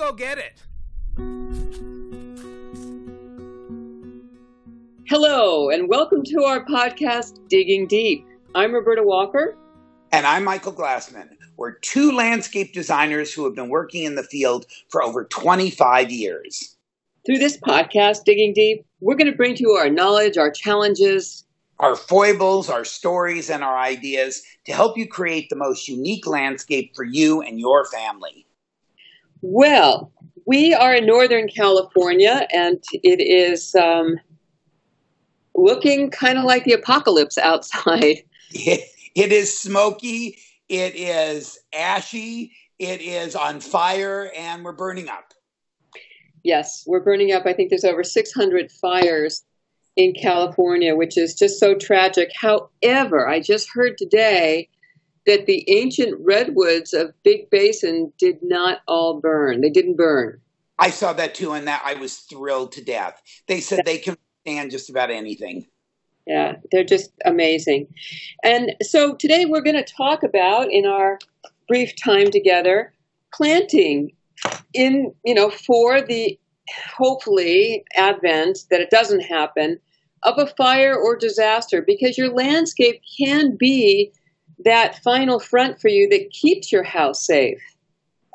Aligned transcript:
go 0.00 0.14
get 0.14 0.38
it. 0.38 0.62
Hello, 5.06 5.68
and 5.68 5.90
welcome 5.90 6.22
to 6.24 6.44
our 6.44 6.64
podcast, 6.64 7.38
Digging 7.50 7.86
Deep. 7.86 8.26
I'm 8.54 8.72
Roberta 8.72 9.02
Walker. 9.02 9.58
And 10.10 10.26
I'm 10.26 10.42
Michael 10.42 10.72
Glassman. 10.72 11.28
We're 11.58 11.72
two 11.80 12.12
landscape 12.12 12.72
designers 12.72 13.30
who 13.30 13.44
have 13.44 13.54
been 13.54 13.68
working 13.68 14.04
in 14.04 14.14
the 14.14 14.22
field 14.22 14.64
for 14.88 15.02
over 15.02 15.26
25 15.26 16.10
years. 16.10 16.78
Through 17.26 17.36
this 17.36 17.58
podcast, 17.58 18.24
Digging 18.24 18.54
Deep, 18.54 18.86
we're 19.00 19.16
going 19.16 19.30
to 19.30 19.36
bring 19.36 19.54
to 19.56 19.62
you 19.62 19.72
our 19.72 19.90
knowledge, 19.90 20.38
our 20.38 20.50
challenges, 20.50 21.44
our 21.78 21.94
foibles, 21.94 22.70
our 22.70 22.86
stories, 22.86 23.50
and 23.50 23.62
our 23.62 23.76
ideas 23.76 24.42
to 24.64 24.72
help 24.72 24.96
you 24.96 25.06
create 25.06 25.50
the 25.50 25.56
most 25.56 25.88
unique 25.88 26.26
landscape 26.26 26.92
for 26.96 27.04
you 27.04 27.42
and 27.42 27.60
your 27.60 27.84
family. 27.84 28.46
Well, 29.42 30.12
we 30.46 30.74
are 30.74 30.94
in 30.94 31.06
Northern 31.06 31.48
California, 31.48 32.46
and 32.52 32.82
it 32.92 33.20
is 33.20 33.74
um, 33.74 34.18
looking 35.54 36.10
kind 36.10 36.38
of 36.38 36.44
like 36.44 36.64
the 36.64 36.72
apocalypse 36.72 37.38
outside. 37.38 38.22
It, 38.52 38.80
it 39.14 39.30
is 39.30 39.56
smoky, 39.56 40.36
it 40.68 40.96
is 40.96 41.56
ashy, 41.72 42.50
it 42.80 43.00
is 43.00 43.36
on 43.36 43.60
fire, 43.60 44.28
and 44.36 44.64
we're 44.64 44.72
burning 44.72 45.08
up. 45.08 45.32
Yes, 46.42 46.82
we're 46.84 47.04
burning 47.04 47.30
up. 47.30 47.46
I 47.46 47.52
think 47.52 47.70
there's 47.70 47.84
over 47.84 48.02
600 48.02 48.72
fires 48.72 49.44
in 49.94 50.14
California, 50.14 50.96
which 50.96 51.16
is 51.16 51.34
just 51.34 51.60
so 51.60 51.76
tragic. 51.76 52.30
However, 52.34 53.28
I 53.28 53.38
just 53.38 53.70
heard 53.72 53.96
today 53.96 54.68
that 55.26 55.46
the 55.46 55.64
ancient 55.70 56.18
redwoods 56.20 56.92
of 56.92 57.12
Big 57.22 57.50
Basin 57.50 58.12
did 58.18 58.38
not 58.42 58.78
all 58.88 59.20
burn. 59.20 59.60
They 59.60 59.70
didn't 59.70 59.96
burn. 59.96 60.40
I 60.78 60.90
saw 60.90 61.12
that 61.12 61.34
too, 61.34 61.52
and 61.52 61.68
that 61.68 61.82
I 61.84 61.94
was 61.94 62.16
thrilled 62.16 62.72
to 62.72 62.84
death. 62.84 63.20
They 63.46 63.60
said 63.60 63.80
they 63.84 63.98
can 63.98 64.16
stand 64.42 64.70
just 64.70 64.88
about 64.88 65.10
anything. 65.10 65.66
Yeah, 66.26 66.56
they're 66.70 66.84
just 66.84 67.10
amazing. 67.24 67.88
And 68.42 68.72
so 68.82 69.14
today 69.14 69.46
we're 69.46 69.62
going 69.62 69.82
to 69.82 69.92
talk 69.94 70.22
about 70.22 70.70
in 70.70 70.86
our 70.86 71.18
brief 71.68 71.92
time 72.02 72.30
together 72.30 72.94
planting 73.34 74.12
in, 74.72 75.12
you 75.24 75.34
know, 75.34 75.50
for 75.50 76.00
the 76.00 76.38
hopefully 76.96 77.84
advent 77.96 78.60
that 78.70 78.80
it 78.80 78.90
doesn't 78.90 79.20
happen 79.20 79.78
of 80.22 80.38
a 80.38 80.46
fire 80.46 80.94
or 80.94 81.16
disaster 81.16 81.82
because 81.82 82.18
your 82.18 82.32
landscape 82.32 83.00
can 83.18 83.56
be 83.56 84.12
that 84.64 85.02
final 85.02 85.40
front 85.40 85.80
for 85.80 85.88
you 85.88 86.08
that 86.08 86.30
keeps 86.30 86.70
your 86.72 86.82
house 86.84 87.24
safe. 87.24 87.60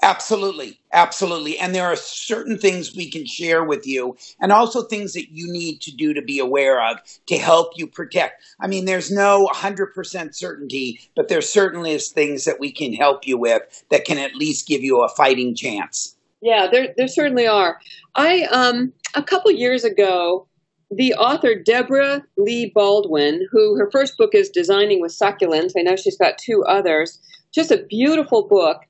Absolutely. 0.02 0.80
Absolutely. 0.94 1.58
And 1.58 1.73
there 1.73 1.86
are 1.86 1.95
certain 1.95 2.58
things 2.58 2.95
we 2.95 3.09
can 3.09 3.26
share 3.26 3.64
with 3.64 3.88
you 3.88 4.16
and 4.40 4.52
also 4.52 4.84
things 4.84 5.14
that 5.14 5.32
you 5.32 5.52
need 5.52 5.82
to 5.82 5.92
do 5.92 6.14
to 6.14 6.22
be 6.22 6.38
aware 6.38 6.86
of 6.86 6.98
to 7.28 7.38
help 7.38 7.72
you 7.76 7.88
protect. 7.88 8.44
I 8.59 8.67
mean, 8.67 8.86
there's 8.86 9.09
no 9.09 9.50
100% 9.54 10.36
certainty, 10.36 11.00
but 11.16 11.28
there 11.28 11.42
certainly 11.42 11.94
is 11.94 12.09
things 12.09 12.45
that 12.45 12.60
we 12.60 12.72
can 12.72 12.94
help 12.94 13.26
you 13.26 13.38
with 13.38 13.84
that 13.89 14.06
can 14.06 14.17
at 14.17 14.36
least 14.36 14.67
give 14.67 14.84
you 14.84 15.02
a 15.02 15.10
fighting 15.10 15.56
chance. 15.56 16.16
Yeah, 16.42 16.67
there, 16.72 16.94
there 16.95 17.08
certainly 17.08 17.48
are. 17.48 17.80
I, 18.14 18.44
um, 18.52 18.94
a 19.16 19.23
couple 19.23 19.50
years 19.52 19.84
ago, 19.84 20.48
the 20.91 21.14
author 21.16 21.55
Debra 21.55 22.23
Lee 22.38 22.72
Baldwin, 22.73 23.47
who 23.52 23.75
her 23.78 23.89
first 23.91 24.17
book 24.17 24.33
is 24.33 24.50
Designing 24.50 25.02
with 25.02 25.17
Succulents, 25.17 25.73
I 25.77 25.81
know 25.81 25.95
she's 25.95 26.17
got 26.17 26.38
two 26.38 26.64
others, 26.67 27.19
just 27.53 27.72
a 27.72 27.83
beautiful 27.83 28.48
book. 28.48 28.82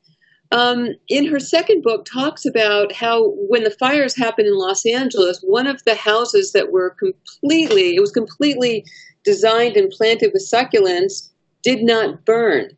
Um, 0.51 0.89
in 1.07 1.25
her 1.27 1.39
second 1.39 1.81
book, 1.81 2.05
talks 2.05 2.45
about 2.45 2.91
how 2.91 3.29
when 3.49 3.63
the 3.63 3.71
fires 3.71 4.15
happened 4.15 4.47
in 4.47 4.57
Los 4.57 4.85
Angeles, 4.85 5.41
one 5.41 5.67
of 5.67 5.83
the 5.85 5.95
houses 5.95 6.51
that 6.51 6.71
were 6.71 6.91
completely, 6.91 7.95
it 7.95 7.99
was 7.99 8.11
completely 8.11 8.85
designed 9.23 9.75
and 9.75 9.89
planted 9.89 10.31
with 10.33 10.47
succulents, 10.49 11.29
did 11.63 11.81
not 11.81 12.25
burn. 12.25 12.69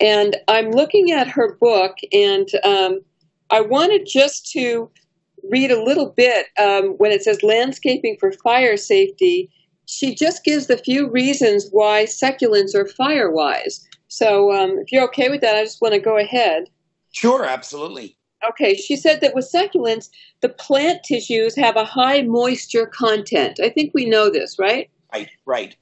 And 0.00 0.36
I'm 0.48 0.70
looking 0.70 1.12
at 1.12 1.28
her 1.28 1.56
book, 1.60 1.96
and 2.12 2.48
um, 2.64 3.00
I 3.50 3.60
wanted 3.60 4.06
just 4.06 4.50
to 4.52 4.90
read 5.50 5.70
a 5.70 5.82
little 5.82 6.10
bit 6.10 6.46
um, 6.58 6.94
when 6.98 7.12
it 7.12 7.22
says 7.22 7.42
landscaping 7.42 8.16
for 8.18 8.32
fire 8.32 8.76
safety. 8.76 9.50
She 9.86 10.14
just 10.14 10.44
gives 10.44 10.66
the 10.66 10.78
few 10.78 11.10
reasons 11.10 11.68
why 11.70 12.04
succulents 12.04 12.74
are 12.74 12.86
fire 12.86 13.30
wise. 13.30 13.86
So, 14.08 14.52
um, 14.52 14.78
if 14.78 14.92
you're 14.92 15.04
okay 15.04 15.28
with 15.28 15.40
that, 15.40 15.56
I 15.56 15.64
just 15.64 15.82
want 15.82 15.94
to 15.94 16.00
go 16.00 16.18
ahead. 16.18 16.64
Sure, 17.12 17.44
absolutely. 17.44 18.16
Okay, 18.48 18.74
she 18.74 18.96
said 18.96 19.20
that 19.20 19.34
with 19.34 19.50
succulents, 19.52 20.08
the 20.40 20.48
plant 20.48 21.02
tissues 21.04 21.54
have 21.56 21.76
a 21.76 21.84
high 21.84 22.22
moisture 22.22 22.86
content. 22.86 23.60
I 23.62 23.68
think 23.68 23.92
we 23.94 24.04
know 24.04 24.30
this, 24.30 24.58
right? 24.58 24.90
Right, 25.12 25.28
right. 25.46 25.76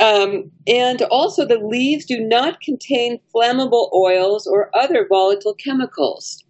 Um, 0.00 0.50
and 0.66 1.02
also, 1.02 1.46
the 1.46 1.58
leaves 1.58 2.04
do 2.04 2.18
not 2.20 2.60
contain 2.60 3.20
flammable 3.34 3.92
oils 3.92 4.46
or 4.46 4.70
other 4.76 5.06
volatile 5.08 5.54
chemicals, 5.54 6.41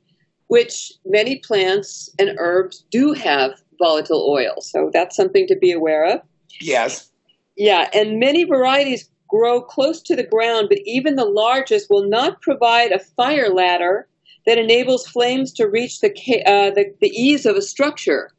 which 0.52 0.92
many 1.06 1.36
plants 1.36 2.10
and 2.18 2.36
herbs 2.36 2.84
do 2.90 3.14
have 3.14 3.52
volatile 3.78 4.28
oils. 4.28 4.70
So 4.70 4.90
that's 4.92 5.16
something 5.16 5.46
to 5.46 5.56
be 5.56 5.72
aware 5.72 6.04
of. 6.04 6.20
Yes. 6.60 7.10
Yeah, 7.56 7.88
and 7.94 8.20
many 8.20 8.44
varieties 8.44 9.08
grow 9.28 9.62
close 9.62 10.02
to 10.02 10.14
the 10.14 10.22
ground, 10.22 10.66
but 10.68 10.76
even 10.84 11.16
the 11.16 11.24
largest 11.24 11.88
will 11.88 12.06
not 12.06 12.42
provide 12.42 12.92
a 12.92 12.98
fire 12.98 13.48
ladder 13.48 14.06
that 14.44 14.58
enables 14.58 15.06
flames 15.06 15.54
to 15.54 15.66
reach 15.66 16.02
the, 16.02 16.10
uh, 16.44 16.70
the, 16.70 16.92
the 17.00 17.08
eaves 17.08 17.46
of 17.46 17.56
a 17.56 17.62
structure. 17.62 18.30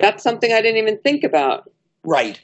That's 0.00 0.24
something 0.24 0.52
I 0.52 0.60
didn't 0.60 0.78
even 0.78 0.98
think 0.98 1.22
about. 1.22 1.70
Right. 2.02 2.40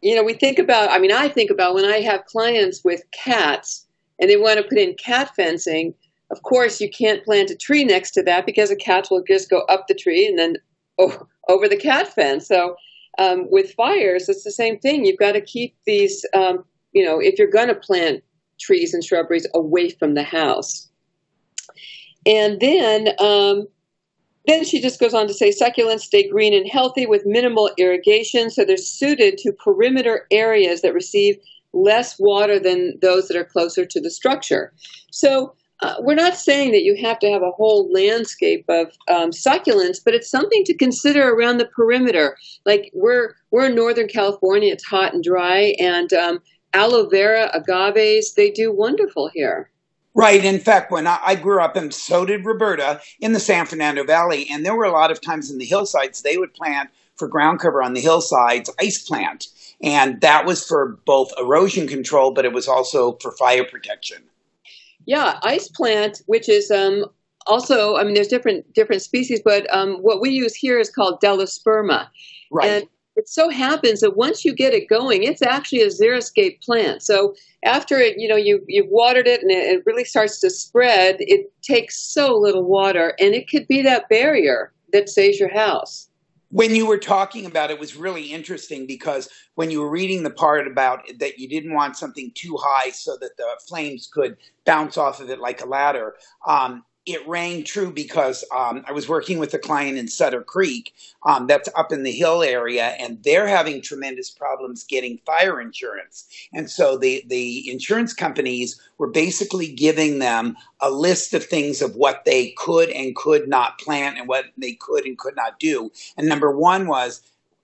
You 0.00 0.14
know, 0.14 0.22
we 0.22 0.32
think 0.32 0.58
about, 0.58 0.90
I 0.90 0.98
mean, 0.98 1.12
I 1.12 1.28
think 1.28 1.50
about 1.50 1.74
when 1.74 1.84
I 1.84 2.00
have 2.00 2.24
clients 2.24 2.82
with 2.82 3.02
cats 3.10 3.86
and 4.18 4.30
they 4.30 4.38
want 4.38 4.56
to 4.56 4.62
put 4.62 4.78
in 4.78 4.94
cat 4.94 5.36
fencing. 5.36 5.92
Of 6.32 6.42
course, 6.42 6.80
you 6.80 6.88
can't 6.90 7.24
plant 7.24 7.50
a 7.50 7.56
tree 7.56 7.84
next 7.84 8.12
to 8.12 8.22
that 8.22 8.46
because 8.46 8.70
a 8.70 8.76
cat 8.76 9.08
will 9.10 9.22
just 9.22 9.50
go 9.50 9.60
up 9.68 9.86
the 9.86 9.94
tree 9.94 10.26
and 10.26 10.38
then 10.38 10.56
over 11.48 11.68
the 11.68 11.76
cat 11.76 12.12
fence. 12.12 12.48
So, 12.48 12.74
um, 13.18 13.46
with 13.50 13.74
fires, 13.74 14.28
it's 14.30 14.42
the 14.42 14.50
same 14.50 14.78
thing. 14.78 15.04
You've 15.04 15.18
got 15.18 15.32
to 15.32 15.42
keep 15.42 15.76
these, 15.84 16.24
um, 16.34 16.64
you 16.92 17.04
know, 17.04 17.20
if 17.20 17.38
you're 17.38 17.50
going 17.50 17.68
to 17.68 17.74
plant 17.74 18.24
trees 18.58 18.94
and 18.94 19.04
shrubberies 19.04 19.46
away 19.54 19.90
from 19.90 20.14
the 20.14 20.22
house. 20.22 20.88
And 22.24 22.60
then, 22.60 23.08
um, 23.18 23.66
then 24.46 24.64
she 24.64 24.80
just 24.80 24.98
goes 24.98 25.12
on 25.12 25.26
to 25.26 25.34
say 25.34 25.50
succulents 25.50 26.00
stay 26.00 26.28
green 26.28 26.54
and 26.54 26.68
healthy 26.68 27.06
with 27.06 27.26
minimal 27.26 27.70
irrigation, 27.76 28.50
so 28.50 28.64
they're 28.64 28.76
suited 28.76 29.36
to 29.38 29.52
perimeter 29.52 30.26
areas 30.30 30.80
that 30.80 30.94
receive 30.94 31.36
less 31.74 32.18
water 32.18 32.58
than 32.58 32.98
those 33.02 33.28
that 33.28 33.36
are 33.36 33.44
closer 33.44 33.84
to 33.84 34.00
the 34.00 34.10
structure. 34.10 34.72
So 35.10 35.54
uh, 35.82 35.96
we're 35.98 36.14
not 36.14 36.36
saying 36.36 36.72
that 36.72 36.82
you 36.82 36.96
have 37.02 37.18
to 37.18 37.30
have 37.30 37.42
a 37.42 37.50
whole 37.50 37.90
landscape 37.92 38.64
of 38.68 38.86
um, 39.08 39.30
succulents, 39.30 39.98
but 40.04 40.14
it's 40.14 40.30
something 40.30 40.64
to 40.64 40.74
consider 40.74 41.30
around 41.30 41.58
the 41.58 41.66
perimeter. 41.66 42.36
Like 42.64 42.90
we're 42.94 43.34
we're 43.50 43.66
in 43.66 43.74
Northern 43.74 44.08
California; 44.08 44.72
it's 44.72 44.84
hot 44.84 45.12
and 45.12 45.24
dry, 45.24 45.74
and 45.78 46.12
um, 46.12 46.38
aloe 46.72 47.08
vera, 47.08 47.50
agaves, 47.52 48.34
they 48.34 48.50
do 48.50 48.72
wonderful 48.72 49.30
here. 49.34 49.70
Right. 50.14 50.44
In 50.44 50.58
fact, 50.58 50.92
when 50.92 51.06
I, 51.06 51.34
grew 51.36 51.62
up, 51.62 51.74
and 51.74 51.92
so 51.92 52.26
did 52.26 52.44
Roberta, 52.44 53.00
in 53.20 53.32
the 53.32 53.40
San 53.40 53.64
Fernando 53.64 54.04
Valley, 54.04 54.46
and 54.50 54.64
there 54.64 54.76
were 54.76 54.84
a 54.84 54.92
lot 54.92 55.10
of 55.10 55.22
times 55.22 55.50
in 55.50 55.56
the 55.56 55.64
hillsides, 55.64 56.20
they 56.20 56.36
would 56.36 56.52
plant 56.52 56.90
for 57.16 57.26
ground 57.26 57.60
cover 57.60 57.82
on 57.82 57.94
the 57.94 58.00
hillsides 58.00 58.68
ice 58.78 59.02
plant. 59.02 59.46
And 59.82 60.20
that 60.20 60.44
was 60.44 60.66
for 60.66 60.98
both 61.06 61.32
erosion 61.38 61.88
control, 61.88 62.32
but 62.32 62.44
it 62.44 62.52
was 62.52 62.68
also 62.68 63.12
for 63.22 63.32
fire 63.32 63.64
protection. 63.64 64.22
Yeah, 65.06 65.38
ice 65.42 65.68
plant, 65.68 66.22
which 66.26 66.48
is 66.48 66.70
um, 66.70 67.06
also, 67.46 67.96
I 67.96 68.04
mean, 68.04 68.14
there's 68.14 68.28
different 68.28 68.72
different 68.74 69.02
species, 69.02 69.40
but 69.44 69.72
um, 69.74 69.96
what 69.96 70.20
we 70.20 70.30
use 70.30 70.54
here 70.54 70.78
is 70.78 70.90
called 70.90 71.20
Delosperma. 71.20 72.08
Right. 72.50 72.68
And 72.68 72.88
it 73.16 73.28
so 73.28 73.50
happens 73.50 74.00
that 74.00 74.16
once 74.16 74.44
you 74.44 74.54
get 74.54 74.72
it 74.72 74.88
going, 74.88 75.22
it's 75.22 75.42
actually 75.42 75.82
a 75.82 75.88
xeriscape 75.88 76.62
plant. 76.62 77.02
So 77.02 77.34
after 77.64 77.98
it, 77.98 78.18
you 78.18 78.28
know, 78.28 78.36
you 78.36 78.64
you've 78.68 78.88
watered 78.88 79.26
it 79.26 79.42
and 79.42 79.50
it, 79.50 79.64
it 79.68 79.82
really 79.86 80.04
starts 80.04 80.40
to 80.40 80.50
spread. 80.50 81.16
It 81.18 81.52
takes 81.62 81.98
so 81.98 82.34
little 82.34 82.64
water, 82.64 83.14
and 83.18 83.34
it 83.34 83.48
could 83.48 83.66
be 83.68 83.82
that 83.82 84.08
barrier 84.08 84.72
that 84.92 85.08
saves 85.08 85.38
your 85.38 85.52
house. 85.52 86.08
When 86.52 86.74
you 86.74 86.86
were 86.86 86.98
talking 86.98 87.46
about 87.46 87.70
it, 87.70 87.80
was 87.80 87.96
really 87.96 88.24
interesting 88.24 88.86
because 88.86 89.26
when 89.54 89.70
you 89.70 89.80
were 89.80 89.88
reading 89.88 90.22
the 90.22 90.30
part 90.30 90.66
about 90.66 91.00
that 91.18 91.38
you 91.38 91.48
didn't 91.48 91.72
want 91.72 91.96
something 91.96 92.30
too 92.34 92.58
high 92.60 92.90
so 92.90 93.16
that 93.22 93.38
the 93.38 93.46
flames 93.66 94.06
could 94.12 94.36
bounce 94.66 94.98
off 94.98 95.20
of 95.20 95.30
it 95.30 95.40
like 95.40 95.62
a 95.62 95.66
ladder. 95.66 96.14
Um, 96.46 96.84
it 97.04 97.26
rang 97.26 97.64
true 97.64 97.90
because 97.90 98.44
um, 98.54 98.84
I 98.86 98.92
was 98.92 99.08
working 99.08 99.38
with 99.38 99.52
a 99.54 99.58
client 99.58 99.98
in 99.98 100.06
Sutter 100.06 100.42
Creek 100.42 100.94
um, 101.24 101.46
that's 101.46 101.68
up 101.74 101.92
in 101.92 102.04
the 102.04 102.12
hill 102.12 102.42
area, 102.42 102.94
and 102.98 103.22
they're 103.24 103.48
having 103.48 103.82
tremendous 103.82 104.30
problems 104.30 104.84
getting 104.84 105.18
fire 105.18 105.60
insurance. 105.60 106.26
And 106.52 106.70
so 106.70 106.96
the, 106.96 107.24
the 107.26 107.70
insurance 107.70 108.12
companies 108.12 108.80
were 108.98 109.08
basically 109.08 109.72
giving 109.72 110.20
them 110.20 110.56
a 110.80 110.90
list 110.90 111.34
of 111.34 111.44
things 111.44 111.82
of 111.82 111.96
what 111.96 112.24
they 112.24 112.50
could 112.56 112.90
and 112.90 113.16
could 113.16 113.48
not 113.48 113.80
plant 113.80 114.18
and 114.18 114.28
what 114.28 114.46
they 114.56 114.74
could 114.74 115.04
and 115.04 115.18
could 115.18 115.34
not 115.34 115.58
do. 115.58 115.90
And 116.16 116.28
number 116.28 116.56
one 116.56 116.86
was 116.86 117.20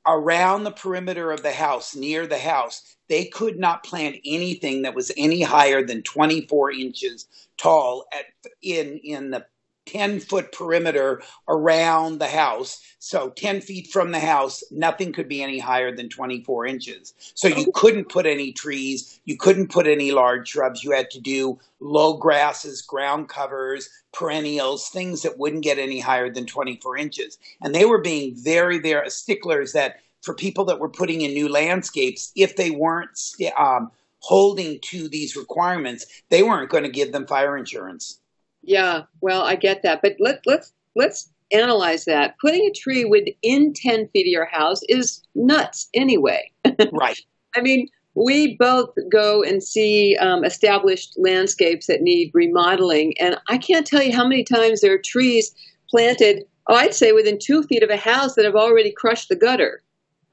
around 0.08 0.64
the 0.64 0.72
perimeter 0.72 1.32
of 1.32 1.43
the 1.43 1.52
house, 1.52 1.94
near 1.94 2.26
the 2.26 2.38
house, 2.38 2.96
they 3.08 3.26
could 3.26 3.58
not 3.58 3.84
plant 3.84 4.16
anything 4.25 4.82
that 4.82 4.94
was 4.94 5.12
any 5.16 5.43
higher 5.43 5.84
than 5.87 6.02
24 6.02 6.72
inches 6.72 7.28
tall 7.58 8.06
at, 8.12 8.25
in, 8.62 8.99
in 9.05 9.31
the 9.31 9.46
10 9.90 10.20
foot 10.20 10.52
perimeter 10.52 11.23
around 11.49 12.19
the 12.19 12.29
house. 12.29 12.81
So 12.99 13.31
10 13.31 13.61
feet 13.62 13.88
from 13.88 14.11
the 14.11 14.20
house, 14.20 14.62
nothing 14.70 15.12
could 15.12 15.29
be 15.29 15.43
any 15.43 15.58
higher 15.58 15.94
than 15.94 16.08
24 16.08 16.67
inches. 16.67 17.14
So 17.35 17.49
you 17.49 17.70
couldn't 17.75 18.08
put 18.08 18.26
any 18.26 18.52
trees. 18.52 19.20
You 19.25 19.37
couldn't 19.37 19.70
put 19.70 19.87
any 19.87 20.11
large 20.11 20.49
shrubs. 20.49 20.85
You 20.85 20.90
had 20.90 21.11
to 21.12 21.20
do 21.20 21.58
low 21.81 22.19
grasses, 22.19 22.82
ground 22.82 23.29
covers, 23.29 23.88
perennials, 24.12 24.90
things 24.90 25.23
that 25.23 25.38
wouldn't 25.38 25.64
get 25.64 25.79
any 25.79 26.00
higher 26.00 26.31
than 26.31 26.44
24 26.44 26.99
inches. 26.99 27.38
And 27.62 27.75
they 27.75 27.85
were 27.85 28.02
being 28.02 28.35
very, 28.37 28.79
very 28.79 29.11
sticklers 29.11 29.73
that 29.73 30.00
for 30.23 30.35
people 30.35 30.64
that 30.67 30.81
were 30.81 30.88
putting 30.88 31.23
in 31.23 31.32
new 31.32 31.49
landscapes, 31.49 32.32
if 32.37 32.56
they 32.56 32.70
weren't 32.70 33.19
um, 33.56 33.90
holding 34.20 34.81
to 34.82 35.08
these 35.08 35.37
requirements, 35.37 36.05
they 36.29 36.43
weren't 36.43 36.70
going 36.70 36.82
to 36.82 36.90
give 36.90 37.12
them 37.12 37.26
fire 37.26 37.56
insurance. 37.56 38.20
Yeah, 38.62 39.02
well, 39.20 39.43
I 39.43 39.56
get 39.56 39.82
that, 39.82 40.02
but 40.02 40.16
let, 40.19 40.43
let's 40.46 40.72
let's 40.96 41.31
analyze 41.52 42.05
that. 42.05 42.37
Putting 42.40 42.64
a 42.64 42.72
tree 42.72 43.05
within 43.05 43.72
ten 43.72 44.08
feet 44.08 44.26
of 44.26 44.32
your 44.32 44.46
house 44.46 44.81
is 44.88 45.22
nuts, 45.34 45.88
anyway. 45.94 46.50
right. 46.93 47.19
I 47.56 47.60
mean, 47.60 47.88
we 48.14 48.56
both 48.56 48.90
go 49.10 49.43
and 49.43 49.62
see 49.62 50.16
um, 50.16 50.44
established 50.44 51.14
landscapes 51.16 51.87
that 51.87 52.02
need 52.02 52.31
remodeling, 52.34 53.14
and 53.19 53.38
I 53.49 53.58
can't 53.58 53.87
tell 53.87 54.02
you 54.02 54.14
how 54.14 54.26
many 54.26 54.44
times 54.44 54.81
there 54.81 54.93
are 54.93 54.99
trees 54.99 55.54
planted. 55.88 56.44
Oh, 56.69 56.75
I'd 56.75 56.94
say 56.94 57.12
within 57.12 57.38
two 57.38 57.62
feet 57.62 57.82
of 57.82 57.90
a 57.90 57.96
house 57.96 58.34
that 58.34 58.44
have 58.44 58.56
already 58.56 58.93
crushed 58.93 59.28
the 59.28 59.37
gutter. 59.37 59.82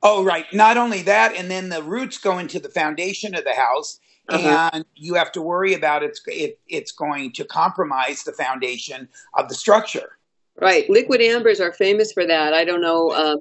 Oh, 0.08 0.24
right. 0.24 0.46
Not 0.54 0.78
only 0.78 1.02
that, 1.04 1.36
and 1.36 1.50
then 1.50 1.70
the 1.70 1.82
roots 1.82 2.18
go 2.18 2.38
into 2.38 2.60
the 2.60 2.70
foundation 2.70 3.34
of 3.34 3.44
the 3.44 3.56
house, 3.56 4.00
uh-huh. 4.30 4.70
and 4.74 4.86
you 4.96 5.14
have 5.14 5.32
to 5.34 5.42
worry 5.42 5.74
about 5.74 6.04
it's 6.04 6.22
it, 6.28 6.60
it's 6.68 6.92
going 6.92 7.32
to 7.34 7.44
compromise 7.44 8.24
the 8.24 8.34
foundation 8.34 9.08
of 9.36 9.50
the 9.50 9.56
structure. 9.56 10.18
Right. 10.60 10.90
Liquid 10.90 11.22
ambers 11.22 11.60
are 11.60 11.74
famous 11.74 12.14
for 12.14 12.26
that. 12.26 12.54
I 12.54 12.64
don't 12.64 12.82
know 12.82 13.10
uh, 13.10 13.38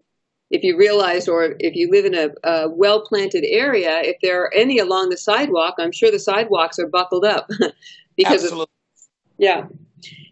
if 0.50 0.62
you 0.62 0.76
realize, 0.76 1.28
or 1.28 1.54
if 1.60 1.74
you 1.74 1.90
live 1.90 2.04
in 2.04 2.14
a, 2.14 2.30
a 2.42 2.68
well 2.68 3.02
planted 3.02 3.44
area, 3.46 4.00
if 4.02 4.16
there 4.22 4.42
are 4.42 4.52
any 4.54 4.78
along 4.78 5.10
the 5.10 5.16
sidewalk, 5.16 5.74
I'm 5.78 5.92
sure 5.92 6.10
the 6.10 6.18
sidewalks 6.18 6.78
are 6.78 6.88
buckled 6.88 7.24
up 7.24 7.48
because 8.16 8.44
Absolutely. 8.44 8.62
of 8.62 8.68
yeah, 9.38 9.66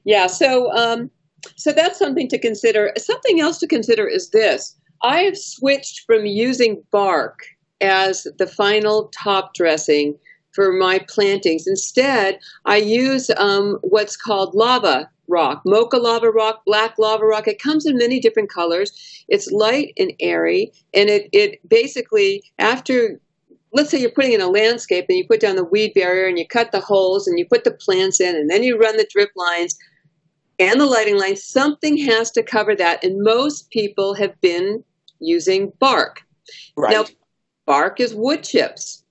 yeah. 0.04 0.26
So 0.26 0.72
um, 0.72 1.10
so 1.56 1.72
that's 1.72 1.98
something 1.98 2.28
to 2.28 2.38
consider. 2.38 2.92
Something 2.96 3.40
else 3.40 3.58
to 3.58 3.66
consider 3.66 4.06
is 4.06 4.30
this 4.30 4.76
I 5.02 5.20
have 5.22 5.38
switched 5.38 6.04
from 6.06 6.26
using 6.26 6.82
bark 6.90 7.40
as 7.80 8.26
the 8.38 8.46
final 8.46 9.10
top 9.14 9.54
dressing 9.54 10.16
for 10.52 10.72
my 10.72 11.00
plantings. 11.08 11.66
Instead, 11.66 12.38
I 12.64 12.76
use 12.76 13.30
um, 13.36 13.78
what's 13.82 14.16
called 14.16 14.54
lava 14.54 15.10
rock, 15.28 15.62
mocha 15.64 15.96
lava 15.96 16.30
rock, 16.30 16.62
black 16.66 16.98
lava 16.98 17.24
rock. 17.24 17.48
It 17.48 17.62
comes 17.62 17.86
in 17.86 17.96
many 17.96 18.20
different 18.20 18.50
colors. 18.50 19.24
It's 19.28 19.50
light 19.50 19.92
and 19.98 20.12
airy, 20.20 20.72
and 20.94 21.08
it, 21.08 21.28
it 21.32 21.66
basically, 21.68 22.42
after 22.58 23.20
let's 23.74 23.90
say 23.90 23.98
you're 23.98 24.10
putting 24.10 24.34
in 24.34 24.40
a 24.42 24.48
landscape 24.48 25.06
and 25.08 25.16
you 25.16 25.26
put 25.26 25.40
down 25.40 25.56
the 25.56 25.64
weed 25.64 25.94
barrier 25.94 26.26
and 26.26 26.38
you 26.38 26.46
cut 26.46 26.72
the 26.72 26.80
holes 26.80 27.26
and 27.26 27.38
you 27.38 27.46
put 27.46 27.64
the 27.64 27.70
plants 27.70 28.20
in 28.20 28.36
and 28.36 28.50
then 28.50 28.62
you 28.62 28.78
run 28.78 28.98
the 28.98 29.08
drip 29.10 29.30
lines 29.34 29.78
and 30.58 30.80
the 30.80 30.86
lighting 30.86 31.18
lines, 31.18 31.42
something 31.44 31.96
has 31.96 32.30
to 32.32 32.42
cover 32.42 32.76
that. 32.76 33.02
And 33.02 33.22
most 33.22 33.70
people 33.70 34.14
have 34.14 34.38
been 34.40 34.84
using 35.18 35.72
bark. 35.78 36.22
Right. 36.76 36.92
Now, 36.92 37.04
bark 37.66 38.00
is 38.00 38.14
wood 38.14 38.44
chips, 38.44 39.01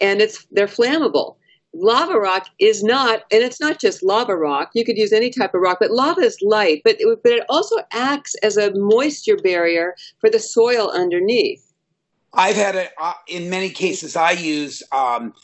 and 0.00 0.20
it's 0.20 0.46
they're 0.50 0.66
flammable. 0.66 1.36
Lava 1.74 2.18
rock 2.18 2.46
is 2.58 2.82
not, 2.82 3.24
and 3.30 3.42
it's 3.42 3.60
not 3.60 3.78
just 3.78 4.02
lava 4.02 4.34
rock. 4.34 4.70
You 4.74 4.84
could 4.84 4.96
use 4.96 5.12
any 5.12 5.30
type 5.30 5.54
of 5.54 5.60
rock, 5.60 5.78
but 5.80 5.90
lava 5.90 6.22
is 6.22 6.38
light, 6.42 6.80
but 6.82 6.96
it, 6.98 7.18
but 7.22 7.32
it 7.32 7.44
also 7.48 7.76
acts 7.92 8.34
as 8.42 8.56
a 8.56 8.72
moisture 8.74 9.36
barrier 9.36 9.94
for 10.20 10.30
the 10.30 10.38
soil 10.38 10.90
underneath. 10.90 11.67
I've 12.38 12.54
had 12.54 12.76
it 12.76 12.92
uh, 13.00 13.14
in 13.26 13.50
many 13.50 13.68
cases. 13.68 14.14
I 14.14 14.30
use 14.30 14.80
um, 14.92 15.34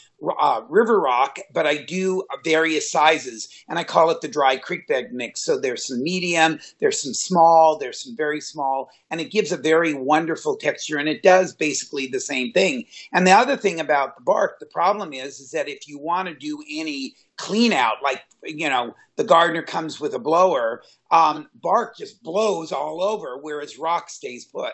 uh, 0.41 0.61
river 0.69 1.01
rock, 1.01 1.41
but 1.53 1.67
I 1.67 1.79
do 1.79 2.23
various 2.45 2.89
sizes, 2.89 3.49
and 3.69 3.81
I 3.81 3.83
call 3.83 4.11
it 4.11 4.21
the 4.21 4.29
dry 4.29 4.59
creek 4.59 4.87
bed 4.87 5.13
mix. 5.13 5.41
So 5.41 5.59
there's 5.59 5.89
some 5.89 6.05
medium, 6.05 6.61
there's 6.79 7.03
some 7.03 7.13
small, 7.13 7.79
there's 7.79 8.01
some 8.01 8.17
very 8.17 8.41
small, 8.41 8.91
and 9.11 9.21
it 9.21 9.33
gives 9.33 9.51
a 9.51 9.57
very 9.57 9.93
wonderful 9.93 10.57
texture, 10.57 10.97
and 10.97 11.09
it 11.09 11.25
does 11.25 11.53
basically 11.53 12.07
the 12.07 12.21
same 12.21 12.53
thing. 12.53 12.85
And 13.13 13.27
the 13.27 13.33
other 13.33 13.57
thing 13.57 13.81
about 13.81 14.15
the 14.15 14.23
bark, 14.23 14.61
the 14.61 14.67
problem 14.67 15.13
is, 15.13 15.41
is 15.41 15.51
that 15.51 15.69
if 15.69 15.89
you 15.89 15.99
want 15.99 16.29
to 16.29 16.35
do 16.37 16.63
any 16.71 17.17
clean 17.37 17.73
out, 17.73 17.97
like 18.05 18.23
you 18.45 18.69
know, 18.69 18.95
the 19.17 19.25
gardener 19.25 19.63
comes 19.63 19.99
with 19.99 20.15
a 20.15 20.21
blower, 20.21 20.85
um, 21.11 21.49
bark 21.57 21.97
just 21.97 22.23
blows 22.23 22.71
all 22.71 23.03
over, 23.03 23.37
whereas 23.41 23.81
rock 23.81 24.11
stays 24.11 24.45
put. 24.45 24.73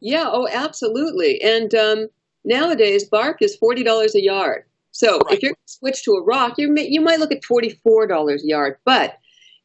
Yeah, 0.00 0.26
oh, 0.26 0.48
absolutely. 0.50 1.40
And 1.42 1.74
um, 1.74 2.08
nowadays, 2.44 3.04
bark 3.04 3.42
is 3.42 3.56
forty 3.56 3.82
dollars 3.82 4.14
a 4.14 4.22
yard. 4.22 4.64
So 4.90 5.18
right. 5.18 5.34
if 5.34 5.42
you're 5.42 5.54
switch 5.66 6.04
to 6.04 6.12
a 6.12 6.24
rock, 6.24 6.54
you 6.58 6.70
may, 6.70 6.86
you 6.86 7.00
might 7.00 7.20
look 7.20 7.32
at 7.32 7.44
forty 7.44 7.80
four 7.82 8.06
dollars 8.06 8.44
a 8.44 8.48
yard. 8.48 8.76
But 8.84 9.18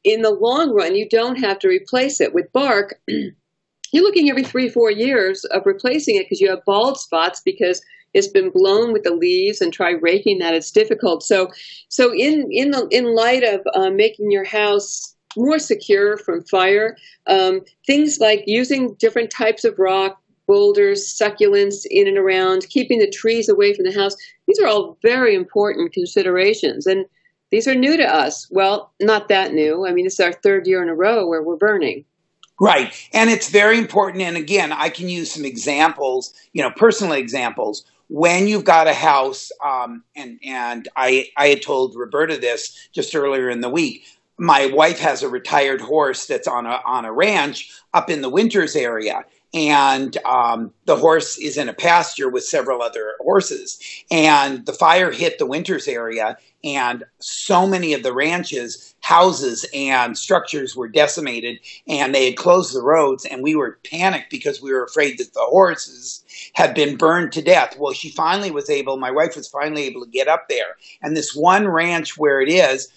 in 0.04 0.22
the 0.22 0.32
long 0.32 0.74
run, 0.74 0.96
you 0.96 1.08
don't 1.08 1.38
have 1.38 1.60
to 1.60 1.68
replace 1.68 2.20
it 2.20 2.34
with 2.34 2.52
bark. 2.52 3.00
you're 3.92 4.04
looking 4.04 4.30
every 4.30 4.44
three 4.44 4.70
four 4.70 4.92
years 4.92 5.44
of 5.46 5.66
replacing 5.66 6.16
it 6.16 6.26
because 6.26 6.42
you 6.42 6.50
have 6.50 6.66
bald 6.66 7.00
spots 7.00 7.42
because 7.44 7.82
it's 8.14 8.28
been 8.28 8.50
blown 8.50 8.92
with 8.92 9.04
the 9.04 9.14
leaves 9.14 9.62
and 9.62 9.72
try 9.72 9.92
raking 9.92 10.40
that 10.40 10.54
it's 10.54 10.72
difficult 10.72 11.24
so 11.24 11.50
so 11.90 12.14
in 12.14 12.48
in 12.52 12.72
the 12.72 12.88
in 12.92 13.16
light 13.16 13.44
of 13.44 13.62
uh, 13.76 13.90
making 13.90 14.32
your 14.32 14.44
house 14.46 15.16
more 15.38 15.60
secure 15.60 16.18
from 16.18 16.44
fire 16.44 16.98
um, 17.28 17.62
things 17.86 18.20
like 18.20 18.44
using 18.46 18.96
different 18.96 19.32
types 19.32 19.64
of 19.64 19.78
rock 19.78 20.21
boulders, 20.52 21.08
succulents 21.08 21.86
in 21.90 22.10
and 22.10 22.18
around, 22.18 22.68
keeping 22.68 23.00
the 23.00 23.10
trees 23.10 23.48
away 23.48 23.74
from 23.74 23.86
the 23.86 23.94
house. 23.94 24.18
These 24.48 24.60
are 24.60 24.68
all 24.68 24.98
very 25.02 25.34
important 25.34 25.94
considerations. 25.94 26.86
And 26.86 27.06
these 27.52 27.70
are 27.70 27.74
new 27.74 27.96
to 27.96 28.04
us. 28.04 28.52
Well, 28.52 28.92
not 29.00 29.30
that 29.30 29.54
new. 29.54 29.88
I 29.88 29.94
mean, 29.94 30.06
it's 30.06 30.20
our 30.20 30.34
third 30.34 30.68
year 30.68 30.84
in 30.84 30.90
a 30.90 30.94
row 30.94 31.26
where 31.26 31.42
we're 31.42 31.56
burning. 31.56 32.04
Right. 32.60 32.94
And 33.14 33.30
it's 33.30 33.50
very 33.50 33.78
important. 33.78 34.24
And 34.24 34.36
again, 34.36 34.74
I 34.74 34.90
can 34.90 35.08
use 35.08 35.32
some 35.32 35.46
examples, 35.46 36.34
you 36.52 36.62
know, 36.62 36.72
personal 36.72 37.14
examples. 37.14 37.86
When 38.10 38.50
you've 38.50 38.66
got 38.66 38.88
a 38.88 38.94
house, 38.94 39.54
um, 39.64 40.04
and 40.18 40.38
and 40.46 40.90
I 40.98 41.30
I 41.38 41.48
had 41.48 41.62
told 41.62 41.96
Roberta 41.96 42.38
this 42.38 42.90
just 42.92 43.16
earlier 43.16 43.50
in 43.50 43.62
the 43.62 43.70
week. 43.70 44.04
My 44.42 44.66
wife 44.66 44.98
has 45.02 45.22
a 45.22 45.30
retired 45.30 45.82
horse 45.82 46.26
that's 46.26 46.48
on 46.48 46.66
a 46.66 46.82
on 46.84 47.06
a 47.06 47.14
ranch 47.14 47.72
up 47.94 48.10
in 48.10 48.24
the 48.24 48.30
Winters 48.30 48.76
area, 48.76 49.24
and 49.54 50.18
um, 50.26 50.74
the 50.86 50.96
horse 50.96 51.38
is 51.38 51.58
in 51.58 51.70
a 51.70 51.74
pasture 51.74 52.28
with 52.28 52.44
several 52.44 52.82
other 52.82 53.14
horses. 53.20 53.80
And 54.10 54.66
the 54.66 54.74
fire 54.74 55.12
hit 55.12 55.38
the 55.38 55.46
Winters 55.46 55.88
area, 55.88 56.40
and 56.64 57.04
so 57.20 57.68
many 57.68 57.94
of 57.94 58.02
the 58.02 58.14
ranches, 58.14 58.96
houses, 59.02 59.64
and 59.76 60.18
structures 60.18 60.76
were 60.76 60.90
decimated, 60.90 61.60
and 61.88 62.16
they 62.16 62.26
had 62.26 62.36
closed 62.36 62.74
the 62.74 62.82
roads. 62.82 63.26
And 63.26 63.44
we 63.44 63.54
were 63.54 63.78
panicked 63.88 64.32
because 64.32 64.60
we 64.60 64.74
were 64.74 64.86
afraid 64.86 65.20
that 65.20 65.36
the 65.36 65.46
horses 65.52 66.26
had 66.54 66.74
been 66.74 66.98
burned 66.98 67.32
to 67.34 67.44
death. 67.44 67.78
Well, 67.78 67.94
she 67.94 68.10
finally 68.10 68.50
was 68.50 68.72
able, 68.72 68.98
my 68.98 69.12
wife 69.12 69.36
was 69.36 69.48
finally 69.48 69.84
able 69.84 70.04
to 70.04 70.10
get 70.10 70.28
up 70.28 70.50
there. 70.50 70.78
And 71.04 71.16
this 71.16 71.36
one 71.36 71.68
ranch 71.68 72.18
where 72.18 72.42
it 72.42 72.50
is, 72.50 72.92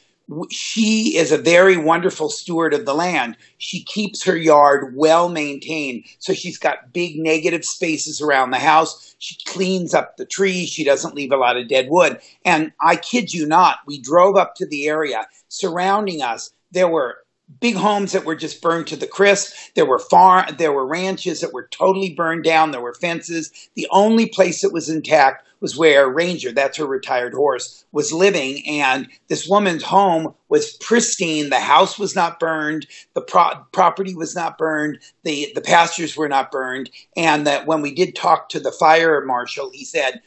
she 0.50 1.16
is 1.16 1.32
a 1.32 1.38
very 1.38 1.76
wonderful 1.76 2.30
steward 2.30 2.72
of 2.72 2.86
the 2.86 2.94
land. 2.94 3.36
She 3.58 3.84
keeps 3.84 4.24
her 4.24 4.36
yard 4.36 4.94
well 4.96 5.28
maintained. 5.28 6.04
So 6.18 6.32
she's 6.32 6.58
got 6.58 6.92
big 6.92 7.18
negative 7.18 7.64
spaces 7.64 8.20
around 8.20 8.50
the 8.50 8.58
house. 8.58 9.14
She 9.18 9.36
cleans 9.44 9.94
up 9.94 10.16
the 10.16 10.24
trees. 10.24 10.70
She 10.70 10.84
doesn't 10.84 11.14
leave 11.14 11.32
a 11.32 11.36
lot 11.36 11.56
of 11.56 11.68
dead 11.68 11.88
wood. 11.90 12.20
And 12.44 12.72
I 12.80 12.96
kid 12.96 13.34
you 13.34 13.46
not, 13.46 13.78
we 13.86 14.00
drove 14.00 14.36
up 14.36 14.54
to 14.56 14.66
the 14.66 14.88
area 14.88 15.26
surrounding 15.48 16.22
us. 16.22 16.50
There 16.72 16.88
were 16.88 17.18
big 17.60 17.76
homes 17.76 18.12
that 18.12 18.24
were 18.24 18.34
just 18.34 18.62
burned 18.62 18.86
to 18.88 18.96
the 18.96 19.06
crisp. 19.06 19.54
There 19.74 19.86
were 19.86 19.98
farm, 19.98 20.46
there 20.58 20.72
were 20.72 20.86
ranches 20.86 21.40
that 21.40 21.52
were 21.52 21.68
totally 21.70 22.14
burned 22.14 22.44
down. 22.44 22.70
There 22.70 22.80
were 22.80 22.94
fences. 22.94 23.50
The 23.74 23.88
only 23.90 24.26
place 24.26 24.62
that 24.62 24.72
was 24.72 24.88
intact 24.88 25.46
was 25.60 25.76
where 25.76 26.08
Ranger, 26.08 26.52
that's 26.52 26.76
her 26.76 26.86
retired 26.86 27.32
horse, 27.32 27.86
was 27.90 28.12
living. 28.12 28.62
And 28.68 29.08
this 29.28 29.48
woman's 29.48 29.82
home 29.82 30.34
was 30.50 30.76
pristine. 30.76 31.48
The 31.48 31.58
house 31.60 31.98
was 31.98 32.14
not 32.14 32.38
burned. 32.38 32.86
The 33.14 33.22
pro- 33.22 33.64
property 33.72 34.14
was 34.14 34.34
not 34.34 34.58
burned. 34.58 34.98
The, 35.22 35.50
the 35.54 35.62
pastures 35.62 36.16
were 36.16 36.28
not 36.28 36.52
burned. 36.52 36.90
And 37.16 37.46
that 37.46 37.66
when 37.66 37.80
we 37.80 37.94
did 37.94 38.14
talk 38.14 38.50
to 38.50 38.60
the 38.60 38.72
fire 38.72 39.24
marshal, 39.24 39.70
he 39.70 39.86
said, 39.86 40.20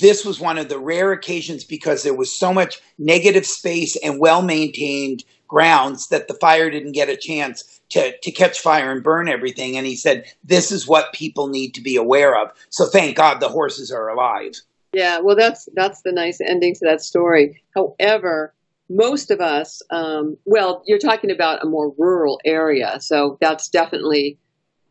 this 0.00 0.24
was 0.24 0.40
one 0.40 0.58
of 0.58 0.68
the 0.68 0.78
rare 0.78 1.12
occasions 1.12 1.64
because 1.64 2.02
there 2.02 2.14
was 2.14 2.32
so 2.32 2.52
much 2.52 2.80
negative 2.98 3.46
space 3.46 3.96
and 3.96 4.20
well 4.20 4.42
maintained 4.42 5.24
grounds 5.48 6.08
that 6.08 6.28
the 6.28 6.34
fire 6.34 6.70
didn't 6.70 6.92
get 6.92 7.08
a 7.08 7.16
chance 7.16 7.80
to, 7.90 8.16
to 8.18 8.30
catch 8.30 8.60
fire 8.60 8.90
and 8.90 9.02
burn 9.02 9.28
everything. 9.28 9.76
And 9.76 9.86
he 9.86 9.96
said, 9.96 10.24
This 10.44 10.72
is 10.72 10.86
what 10.86 11.12
people 11.12 11.48
need 11.48 11.74
to 11.74 11.80
be 11.80 11.96
aware 11.96 12.36
of. 12.36 12.50
So 12.70 12.86
thank 12.86 13.16
God 13.16 13.40
the 13.40 13.48
horses 13.48 13.90
are 13.90 14.08
alive. 14.08 14.54
Yeah, 14.92 15.18
well, 15.20 15.36
that's 15.36 15.68
that's 15.74 16.02
the 16.02 16.12
nice 16.12 16.40
ending 16.40 16.74
to 16.74 16.86
that 16.86 17.02
story. 17.02 17.62
However, 17.74 18.54
most 18.88 19.30
of 19.30 19.40
us, 19.40 19.82
um, 19.90 20.36
well, 20.44 20.82
you're 20.86 20.98
talking 20.98 21.30
about 21.30 21.62
a 21.62 21.68
more 21.68 21.92
rural 21.98 22.40
area, 22.44 22.98
so 23.00 23.36
that's 23.40 23.68
definitely 23.68 24.38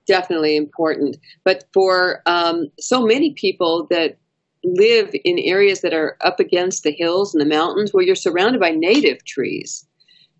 definitely 0.05 0.55
important. 0.55 1.17
But 1.43 1.65
for 1.74 2.21
um, 2.27 2.67
so 2.79 3.03
many 3.03 3.33
people 3.33 3.88
that 3.89 4.17
live 4.63 5.15
in 5.24 5.39
areas 5.39 5.81
that 5.81 5.93
are 5.93 6.17
up 6.21 6.39
against 6.39 6.83
the 6.83 6.91
hills 6.91 7.33
and 7.33 7.41
the 7.41 7.45
mountains, 7.45 7.93
where 7.93 8.03
you're 8.03 8.15
surrounded 8.15 8.59
by 8.59 8.71
native 8.71 9.24
trees, 9.25 9.85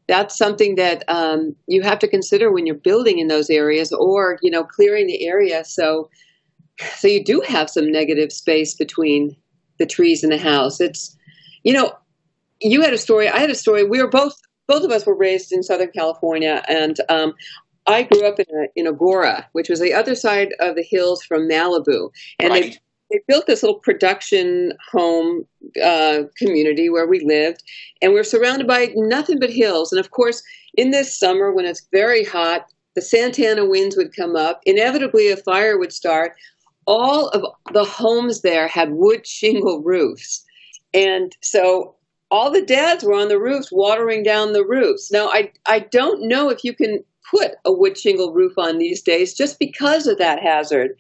that's 0.08 0.38
something 0.38 0.76
that 0.76 1.04
um, 1.08 1.56
you 1.68 1.82
have 1.82 2.00
to 2.00 2.08
consider 2.08 2.52
when 2.52 2.66
you're 2.66 2.76
building 2.76 3.20
in 3.20 3.28
those 3.28 3.50
areas 3.50 3.92
or 3.92 4.38
you 4.42 4.52
know 4.52 4.64
clearing 4.64 5.08
the 5.08 5.26
area. 5.26 5.64
So 5.66 6.10
so 6.98 7.08
you 7.08 7.24
do 7.24 7.42
have 7.42 7.70
some 7.70 7.92
negative 7.92 8.32
space 8.32 8.76
between 8.76 9.36
the 9.80 9.86
trees 9.86 10.24
and 10.24 10.32
the 10.32 10.38
house. 10.38 10.80
It's 10.80 11.16
you 11.64 11.74
know 11.74 11.94
you 12.62 12.82
had 12.82 12.94
a 12.94 12.98
story 12.98 13.28
i 13.30 13.40
had 13.40 13.50
a 13.50 13.56
story. 13.56 13.84
We 13.84 14.02
were 14.02 14.10
both 14.10 14.40
both 14.68 14.84
of 14.84 14.92
us 14.92 15.06
were 15.06 15.16
raised 15.16 15.52
in 15.52 15.64
southern 15.64 15.92
california 15.92 16.64
and 16.68 16.98
um, 17.10 17.34
i 17.88 18.04
grew 18.04 18.26
up 18.26 18.40
in 18.40 18.46
a, 18.56 18.68
in 18.76 18.86
Agoura 18.92 19.46
which 19.52 19.70
was 19.70 19.80
the 19.80 19.94
other 19.94 20.16
side 20.16 20.54
of 20.60 20.76
the 20.76 20.84
hills 20.84 21.24
from 21.24 21.48
malibu. 21.50 22.10
And 22.40 22.50
right. 22.52 22.64
they 22.64 22.80
they 23.12 23.20
built 23.28 23.48
this 23.48 23.64
little 23.64 23.80
production 23.80 24.74
home 24.92 25.46
uh, 25.84 26.24
community 26.38 26.90
where 26.90 27.08
we 27.08 27.20
lived, 27.20 27.64
and 28.02 28.14
we 28.14 28.20
are 28.20 28.24
surrounded 28.24 28.68
by 28.68 28.92
nothing 28.96 29.40
but 29.40 29.50
hills. 29.50 29.92
And 29.92 30.00
of 30.00 30.12
course, 30.12 30.42
in 30.76 30.92
this 30.92 31.18
summer 31.18 31.52
when 31.52 31.66
it's 31.66 31.88
very 31.92 32.24
hot, 32.24 32.66
the 32.96 33.02
Santana 33.02 33.66
winds 33.66 33.96
would 33.98 34.16
come 34.16 34.36
up. 34.36 34.62
Inevitably, 34.66 35.30
a 35.30 35.38
fire 35.38 35.78
would 35.78 35.94
start. 35.94 36.34
All 36.88 37.30
of 37.30 37.44
the 37.74 37.84
homes 37.84 38.42
there 38.42 38.68
had 38.68 38.94
wood 38.94 39.26
shingle 39.26 39.82
roofs, 39.82 40.44
and 40.94 41.36
so 41.42 41.96
all 42.32 42.52
the 42.52 42.62
dads 42.62 43.04
were 43.04 43.14
on 43.14 43.28
the 43.28 43.40
roofs 43.40 43.72
watering 43.72 44.24
down 44.24 44.54
the 44.54 44.66
roofs. 44.66 45.12
Now, 45.12 45.28
I 45.30 45.52
I 45.66 45.80
don't 45.80 46.28
know 46.28 46.50
if 46.50 46.64
you 46.64 46.74
can 46.74 47.04
put 47.30 47.52
a 47.66 47.72
wood 47.72 47.98
shingle 47.98 48.34
roof 48.34 48.54
on 48.58 48.78
these 48.78 49.02
days 49.02 49.34
just 49.34 49.60
because 49.60 50.08
of 50.08 50.18
that 50.18 50.42
hazard. 50.42 50.98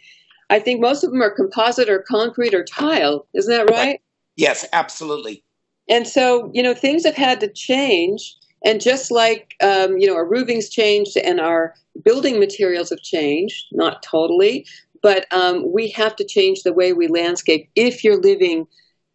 I 0.49 0.59
think 0.59 0.79
most 0.79 1.03
of 1.03 1.11
them 1.11 1.21
are 1.21 1.31
composite 1.31 1.89
or 1.89 1.99
concrete 1.99 2.53
or 2.53 2.63
tile. 2.63 3.27
Isn't 3.33 3.55
that 3.55 3.73
right? 3.73 3.99
Yes, 4.35 4.65
absolutely. 4.73 5.43
And 5.89 6.07
so, 6.07 6.51
you 6.53 6.61
know, 6.61 6.73
things 6.73 7.05
have 7.05 7.15
had 7.15 7.39
to 7.39 7.47
change. 7.47 8.35
And 8.63 8.81
just 8.81 9.11
like, 9.11 9.55
um, 9.61 9.97
you 9.97 10.07
know, 10.07 10.15
our 10.15 10.27
roofing's 10.27 10.69
changed 10.69 11.17
and 11.17 11.39
our 11.39 11.75
building 12.03 12.39
materials 12.39 12.89
have 12.89 13.01
changed, 13.01 13.65
not 13.71 14.01
totally, 14.01 14.65
but 15.03 15.31
um, 15.31 15.71
we 15.71 15.89
have 15.91 16.15
to 16.15 16.23
change 16.23 16.63
the 16.63 16.73
way 16.73 16.91
we 16.91 17.07
landscape 17.07 17.69
if 17.75 18.03
you're 18.03 18.19
living 18.19 18.65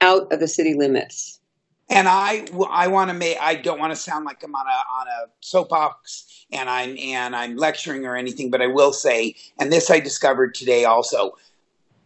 out 0.00 0.32
of 0.32 0.38
the 0.38 0.46
city 0.46 0.74
limits. 0.74 1.40
And 1.88 2.06
I, 2.08 2.46
I 2.70 2.86
want 2.86 3.10
to 3.10 3.14
make. 3.14 3.36
I 3.40 3.56
don't 3.56 3.80
want 3.80 3.92
to 3.92 3.96
sound 3.96 4.24
like 4.24 4.44
I'm 4.44 4.54
on 4.54 4.66
a 4.66 4.70
on 4.70 5.08
a 5.08 5.30
soapbox 5.40 6.29
and 6.52 6.68
I'm 6.68 6.96
and 6.98 7.34
I'm 7.34 7.56
lecturing 7.56 8.06
or 8.06 8.16
anything, 8.16 8.50
but 8.50 8.62
I 8.62 8.66
will 8.66 8.92
say, 8.92 9.36
and 9.58 9.72
this 9.72 9.90
I 9.90 10.00
discovered 10.00 10.54
today 10.54 10.84
also. 10.84 11.36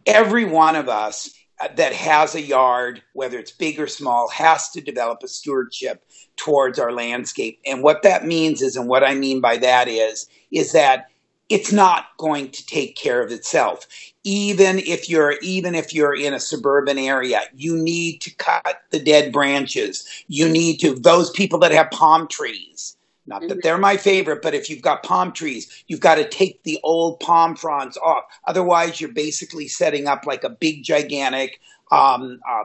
Every 0.05 0.45
one 0.45 0.75
of 0.75 0.87
us 0.87 1.33
uh, 1.59 1.69
that 1.77 1.93
has 1.93 2.35
a 2.35 2.41
yard, 2.41 3.01
whether 3.13 3.39
it's 3.39 3.51
big 3.51 3.79
or 3.79 3.87
small, 3.87 4.29
has 4.29 4.69
to 4.71 4.81
develop 4.81 5.23
a 5.23 5.27
stewardship 5.27 6.05
towards 6.35 6.77
our 6.77 6.91
landscape. 6.91 7.59
And 7.65 7.81
what 7.81 8.03
that 8.03 8.25
means 8.25 8.61
is, 8.61 8.75
and 8.75 8.87
what 8.87 9.03
I 9.03 9.15
mean 9.15 9.41
by 9.41 9.57
that 9.57 9.87
is, 9.87 10.29
is 10.51 10.73
that 10.73 11.09
it's 11.49 11.71
not 11.71 12.05
going 12.17 12.49
to 12.49 12.65
take 12.65 12.95
care 12.95 13.21
of 13.21 13.31
itself 13.31 13.87
even 14.23 14.79
if 14.79 15.09
you're 15.09 15.33
even 15.41 15.75
if 15.75 15.93
you're 15.93 16.15
in 16.15 16.33
a 16.33 16.39
suburban 16.39 16.97
area 16.97 17.41
you 17.53 17.77
need 17.77 18.19
to 18.19 18.33
cut 18.35 18.81
the 18.89 18.99
dead 18.99 19.31
branches 19.31 20.07
you 20.27 20.49
need 20.49 20.77
to 20.79 20.95
those 20.95 21.29
people 21.29 21.59
that 21.59 21.71
have 21.71 21.89
palm 21.91 22.27
trees 22.27 22.97
not 23.27 23.41
that 23.41 23.49
mm-hmm. 23.49 23.59
they're 23.63 23.77
my 23.77 23.97
favorite 23.97 24.41
but 24.41 24.53
if 24.53 24.69
you've 24.69 24.81
got 24.81 25.03
palm 25.03 25.31
trees 25.31 25.83
you've 25.87 25.99
got 25.99 26.15
to 26.15 26.27
take 26.27 26.63
the 26.63 26.79
old 26.83 27.19
palm 27.19 27.55
fronds 27.55 27.97
off 27.97 28.23
otherwise 28.47 28.99
you're 28.99 29.11
basically 29.11 29.67
setting 29.67 30.07
up 30.07 30.25
like 30.25 30.43
a 30.43 30.49
big 30.49 30.83
gigantic 30.83 31.59
um, 31.91 32.39
uh, 32.49 32.63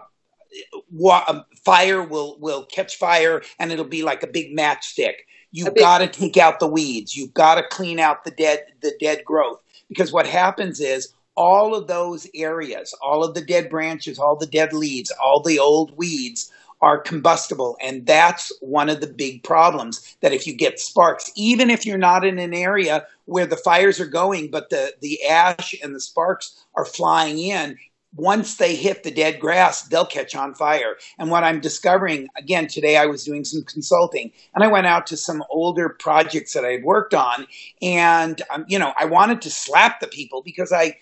um, 1.28 1.44
fire 1.64 2.02
will 2.02 2.38
will 2.40 2.64
catch 2.64 2.96
fire 2.96 3.42
and 3.58 3.70
it'll 3.70 3.84
be 3.84 4.02
like 4.02 4.22
a 4.22 4.26
big 4.26 4.56
matchstick 4.56 5.14
You've 5.52 5.74
got 5.74 5.98
to 5.98 6.06
take 6.06 6.36
out 6.36 6.60
the 6.60 6.68
weeds. 6.68 7.16
You've 7.16 7.34
got 7.34 7.56
to 7.56 7.64
clean 7.68 7.98
out 7.98 8.24
the 8.24 8.30
dead 8.30 8.66
the 8.82 8.92
dead 9.00 9.24
growth 9.24 9.60
because 9.88 10.12
what 10.12 10.26
happens 10.26 10.80
is 10.80 11.12
all 11.36 11.74
of 11.74 11.86
those 11.86 12.28
areas, 12.34 12.94
all 13.02 13.24
of 13.24 13.34
the 13.34 13.40
dead 13.40 13.68
branches, 13.68 14.18
all 14.18 14.36
the 14.36 14.46
dead 14.46 14.72
leaves, 14.72 15.10
all 15.22 15.42
the 15.42 15.58
old 15.58 15.96
weeds 15.96 16.52
are 16.82 16.98
combustible 16.98 17.76
and 17.82 18.06
that's 18.06 18.52
one 18.60 18.88
of 18.88 19.00
the 19.00 19.06
big 19.06 19.42
problems 19.42 20.16
that 20.20 20.32
if 20.32 20.46
you 20.46 20.54
get 20.54 20.80
sparks 20.80 21.30
even 21.36 21.70
if 21.70 21.84
you're 21.84 21.98
not 21.98 22.24
in 22.24 22.38
an 22.38 22.54
area 22.54 23.06
where 23.26 23.46
the 23.46 23.56
fires 23.56 24.00
are 24.00 24.06
going 24.06 24.50
but 24.50 24.70
the 24.70 24.92
the 25.00 25.22
ash 25.26 25.74
and 25.82 25.94
the 25.94 26.00
sparks 26.00 26.64
are 26.74 26.84
flying 26.84 27.38
in 27.38 27.76
once 28.16 28.56
they 28.56 28.74
hit 28.74 29.02
the 29.02 29.10
dead 29.10 29.38
grass, 29.38 29.82
they'll 29.82 30.06
catch 30.06 30.34
on 30.34 30.54
fire. 30.54 30.96
And 31.18 31.30
what 31.30 31.44
I'm 31.44 31.60
discovering, 31.60 32.28
again, 32.36 32.66
today 32.66 32.96
I 32.96 33.06
was 33.06 33.24
doing 33.24 33.44
some 33.44 33.62
consulting 33.62 34.32
and 34.54 34.64
I 34.64 34.68
went 34.68 34.86
out 34.86 35.06
to 35.08 35.16
some 35.16 35.44
older 35.50 35.88
projects 35.88 36.52
that 36.54 36.64
I 36.64 36.72
had 36.72 36.84
worked 36.84 37.14
on. 37.14 37.46
And, 37.80 38.42
um, 38.50 38.64
you 38.68 38.78
know, 38.78 38.92
I 38.98 39.04
wanted 39.04 39.42
to 39.42 39.50
slap 39.50 40.00
the 40.00 40.08
people 40.08 40.42
because 40.42 40.72
I, 40.72 40.96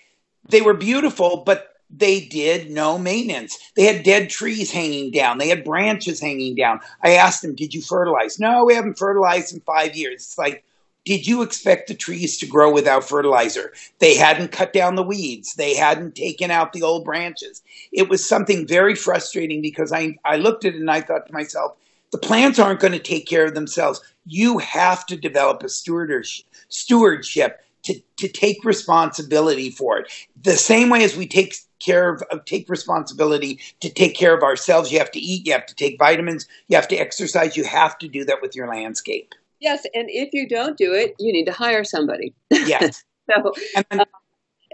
they 0.49 0.61
were 0.61 0.75
beautiful, 0.75 1.37
but 1.45 1.68
they 1.89 2.21
did 2.21 2.69
no 2.69 2.97
maintenance. 2.97 3.57
They 3.75 3.83
had 3.83 4.03
dead 4.03 4.29
trees 4.29 4.71
hanging 4.71 5.11
down. 5.11 5.37
They 5.37 5.47
had 5.49 5.63
branches 5.63 6.19
hanging 6.19 6.55
down. 6.55 6.81
I 7.03 7.13
asked 7.13 7.41
them, 7.41 7.55
did 7.55 7.73
you 7.73 7.81
fertilize? 7.81 8.39
No, 8.39 8.65
we 8.65 8.75
haven't 8.75 8.97
fertilized 8.97 9.53
in 9.53 9.61
five 9.61 9.95
years. 9.95 10.21
It's 10.21 10.37
like, 10.37 10.63
did 11.05 11.25
you 11.25 11.41
expect 11.41 11.87
the 11.87 11.95
trees 11.95 12.37
to 12.37 12.45
grow 12.45 12.71
without 12.71 13.07
fertilizer? 13.07 13.73
They 13.99 14.15
hadn't 14.15 14.51
cut 14.51 14.73
down 14.73 14.95
the 14.95 15.03
weeds. 15.03 15.55
They 15.55 15.75
hadn't 15.75 16.15
taken 16.15 16.51
out 16.51 16.73
the 16.73 16.83
old 16.83 17.05
branches. 17.05 17.63
It 17.91 18.09
was 18.09 18.27
something 18.27 18.67
very 18.67 18.93
frustrating 18.95 19.61
because 19.61 19.91
I, 19.91 20.17
I 20.25 20.35
looked 20.37 20.65
at 20.65 20.75
it 20.75 20.79
and 20.79 20.91
I 20.91 21.01
thought 21.01 21.25
to 21.27 21.33
myself, 21.33 21.75
the 22.11 22.17
plants 22.17 22.59
aren't 22.59 22.79
going 22.79 22.93
to 22.93 22.99
take 22.99 23.27
care 23.27 23.45
of 23.45 23.55
themselves. 23.55 24.01
You 24.25 24.57
have 24.59 25.05
to 25.07 25.15
develop 25.15 25.63
a 25.63 25.69
stewardship 25.69 26.45
to, 27.83 27.99
to 28.17 28.27
take 28.27 28.63
responsibility 28.63 29.69
for 29.69 29.99
it. 29.99 30.11
The 30.41 30.57
same 30.57 30.89
way 30.89 31.03
as 31.03 31.15
we 31.15 31.27
take 31.27 31.55
care 31.79 32.13
of, 32.13 32.45
take 32.45 32.69
responsibility 32.69 33.59
to 33.79 33.89
take 33.89 34.15
care 34.15 34.35
of 34.35 34.43
ourselves. 34.43 34.91
You 34.91 34.99
have 34.99 35.11
to 35.11 35.19
eat, 35.19 35.45
you 35.47 35.53
have 35.53 35.65
to 35.65 35.75
take 35.75 35.97
vitamins, 35.97 36.47
you 36.67 36.75
have 36.75 36.87
to 36.89 36.95
exercise. 36.95 37.55
You 37.57 37.63
have 37.65 37.97
to 37.99 38.07
do 38.07 38.25
that 38.25 38.41
with 38.41 38.55
your 38.55 38.67
landscape. 38.67 39.33
Yes, 39.59 39.85
and 39.93 40.09
if 40.09 40.29
you 40.33 40.47
don't 40.47 40.77
do 40.77 40.93
it, 40.93 41.15
you 41.19 41.33
need 41.33 41.45
to 41.45 41.51
hire 41.51 41.83
somebody. 41.83 42.33
Yes. 42.51 43.03
so, 43.29 43.53
and, 43.91 44.01
uh, 44.01 44.05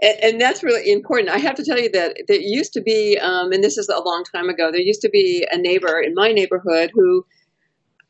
and, 0.02 0.18
and, 0.22 0.40
that's 0.40 0.62
really 0.62 0.90
important. 0.90 1.28
I 1.28 1.38
have 1.38 1.54
to 1.56 1.64
tell 1.64 1.78
you 1.78 1.90
that 1.90 2.16
there 2.28 2.40
used 2.40 2.72
to 2.74 2.80
be, 2.80 3.18
um, 3.18 3.52
and 3.52 3.62
this 3.62 3.76
is 3.76 3.88
a 3.88 4.00
long 4.00 4.24
time 4.34 4.48
ago, 4.48 4.70
there 4.70 4.80
used 4.80 5.02
to 5.02 5.08
be 5.08 5.46
a 5.50 5.58
neighbor 5.58 6.00
in 6.00 6.14
my 6.14 6.32
neighborhood 6.32 6.90
who 6.94 7.26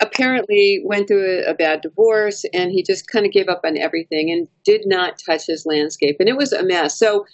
apparently 0.00 0.82
went 0.84 1.08
through 1.08 1.24
a, 1.24 1.50
a 1.50 1.54
bad 1.54 1.80
divorce 1.80 2.44
and 2.52 2.70
he 2.70 2.82
just 2.82 3.08
kind 3.08 3.24
of 3.24 3.32
gave 3.32 3.48
up 3.48 3.62
on 3.64 3.76
everything 3.78 4.30
and 4.30 4.48
did 4.64 4.82
not 4.84 5.18
touch 5.24 5.46
his 5.46 5.64
landscape. 5.64 6.16
And 6.20 6.28
it 6.28 6.36
was 6.36 6.52
a 6.52 6.62
mess. 6.62 6.98
So 6.98 7.24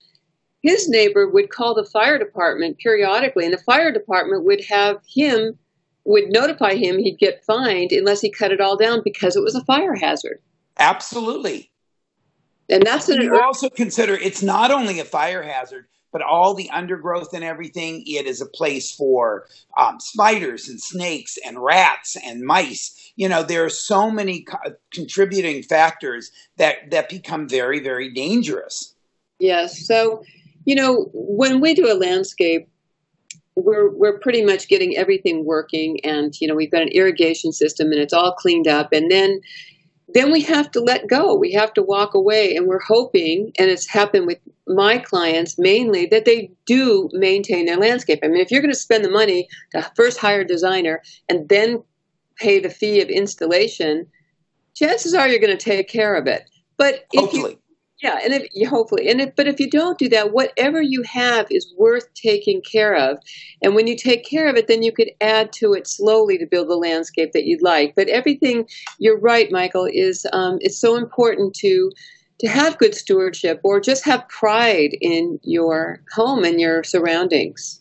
his 0.62 0.88
neighbor 0.88 1.28
would 1.28 1.50
call 1.50 1.74
the 1.74 1.84
fire 1.84 2.18
department 2.18 2.78
periodically, 2.78 3.44
and 3.44 3.52
the 3.52 3.58
fire 3.58 3.92
department 3.92 4.44
would 4.44 4.64
have 4.68 5.00
him 5.06 5.58
would 6.04 6.30
notify 6.30 6.74
him 6.74 6.98
he'd 6.98 7.18
get 7.18 7.44
fined 7.44 7.92
unless 7.92 8.20
he 8.20 8.30
cut 8.30 8.50
it 8.50 8.60
all 8.60 8.76
down 8.76 9.02
because 9.04 9.36
it 9.36 9.42
was 9.42 9.54
a 9.54 9.64
fire 9.64 9.94
hazard. 9.94 10.40
Absolutely. 10.78 11.70
And 12.68 12.84
that's 12.84 13.08
an. 13.08 13.22
You 13.22 13.40
also 13.40 13.68
consider 13.68 14.14
it's 14.14 14.42
not 14.42 14.70
only 14.70 14.98
a 14.98 15.04
fire 15.04 15.42
hazard, 15.42 15.86
but 16.12 16.22
all 16.22 16.54
the 16.54 16.70
undergrowth 16.70 17.32
and 17.32 17.42
everything, 17.42 18.04
it 18.06 18.26
is 18.26 18.40
a 18.40 18.46
place 18.46 18.92
for 18.92 19.46
um, 19.76 19.98
spiders 19.98 20.68
and 20.68 20.80
snakes 20.80 21.38
and 21.44 21.58
rats 21.58 22.16
and 22.22 22.42
mice. 22.42 23.12
You 23.16 23.28
know, 23.28 23.42
there 23.42 23.64
are 23.64 23.70
so 23.70 24.10
many 24.10 24.42
co- 24.42 24.74
contributing 24.92 25.62
factors 25.62 26.30
that, 26.58 26.90
that 26.90 27.08
become 27.08 27.48
very, 27.48 27.80
very 27.80 28.12
dangerous. 28.12 28.94
Yes. 29.38 29.86
So, 29.86 30.22
you 30.64 30.74
know, 30.74 31.10
when 31.12 31.60
we 31.60 31.74
do 31.74 31.90
a 31.90 31.96
landscape, 31.96 32.68
we're 33.54 33.90
we're 33.90 34.18
pretty 34.18 34.42
much 34.42 34.68
getting 34.68 34.96
everything 34.96 35.44
working 35.44 35.98
and 36.04 36.40
you 36.40 36.48
know 36.48 36.54
we've 36.54 36.70
got 36.70 36.82
an 36.82 36.88
irrigation 36.88 37.52
system 37.52 37.92
and 37.92 38.00
it's 38.00 38.12
all 38.14 38.32
cleaned 38.32 38.66
up 38.66 38.88
and 38.92 39.10
then 39.10 39.40
then 40.14 40.30
we 40.30 40.42
have 40.42 40.70
to 40.72 40.80
let 40.80 41.08
go. 41.08 41.34
We 41.34 41.52
have 41.52 41.72
to 41.74 41.82
walk 41.82 42.14
away. 42.14 42.54
And 42.54 42.66
we're 42.66 42.80
hoping 42.80 43.52
and 43.58 43.70
it's 43.70 43.88
happened 43.88 44.26
with 44.26 44.38
my 44.66 44.98
clients 44.98 45.58
mainly 45.58 46.06
that 46.06 46.24
they 46.24 46.50
do 46.66 47.08
maintain 47.12 47.66
their 47.66 47.78
landscape. 47.78 48.20
I 48.22 48.28
mean 48.28 48.40
if 48.40 48.50
you're 48.50 48.62
going 48.62 48.72
to 48.72 48.78
spend 48.78 49.04
the 49.04 49.10
money 49.10 49.48
to 49.72 49.90
first 49.96 50.18
hire 50.18 50.40
a 50.40 50.46
designer 50.46 51.02
and 51.28 51.48
then 51.48 51.82
pay 52.36 52.58
the 52.58 52.70
fee 52.70 53.00
of 53.00 53.08
installation 53.08 54.06
chances 54.74 55.14
are 55.14 55.28
you're 55.28 55.38
going 55.38 55.56
to 55.56 55.62
take 55.62 55.88
care 55.88 56.14
of 56.14 56.26
it. 56.26 56.48
But 56.76 57.06
if 57.12 57.20
Hopefully. 57.20 57.52
you 57.52 57.61
yeah, 58.02 58.18
and 58.24 58.34
if 58.34 58.68
hopefully, 58.68 59.08
and 59.08 59.20
if, 59.20 59.36
but 59.36 59.46
if 59.46 59.60
you 59.60 59.70
don't 59.70 59.96
do 59.96 60.08
that, 60.08 60.32
whatever 60.32 60.82
you 60.82 61.02
have 61.02 61.46
is 61.50 61.72
worth 61.78 62.12
taking 62.14 62.60
care 62.60 62.96
of. 62.96 63.18
And 63.62 63.76
when 63.76 63.86
you 63.86 63.96
take 63.96 64.24
care 64.24 64.48
of 64.48 64.56
it, 64.56 64.66
then 64.66 64.82
you 64.82 64.90
could 64.90 65.10
add 65.20 65.52
to 65.54 65.72
it 65.72 65.86
slowly 65.86 66.36
to 66.38 66.46
build 66.46 66.68
the 66.68 66.76
landscape 66.76 67.30
that 67.32 67.44
you'd 67.44 67.62
like. 67.62 67.94
But 67.94 68.08
everything, 68.08 68.66
you're 68.98 69.20
right, 69.20 69.52
Michael, 69.52 69.88
is 69.90 70.26
um, 70.32 70.58
it's 70.60 70.78
so 70.78 70.96
important 70.96 71.54
to 71.56 71.90
to 72.40 72.48
have 72.48 72.78
good 72.78 72.94
stewardship 72.94 73.60
or 73.62 73.78
just 73.78 74.04
have 74.04 74.28
pride 74.28 74.96
in 75.00 75.38
your 75.44 76.02
home 76.12 76.42
and 76.42 76.60
your 76.60 76.82
surroundings. 76.82 77.80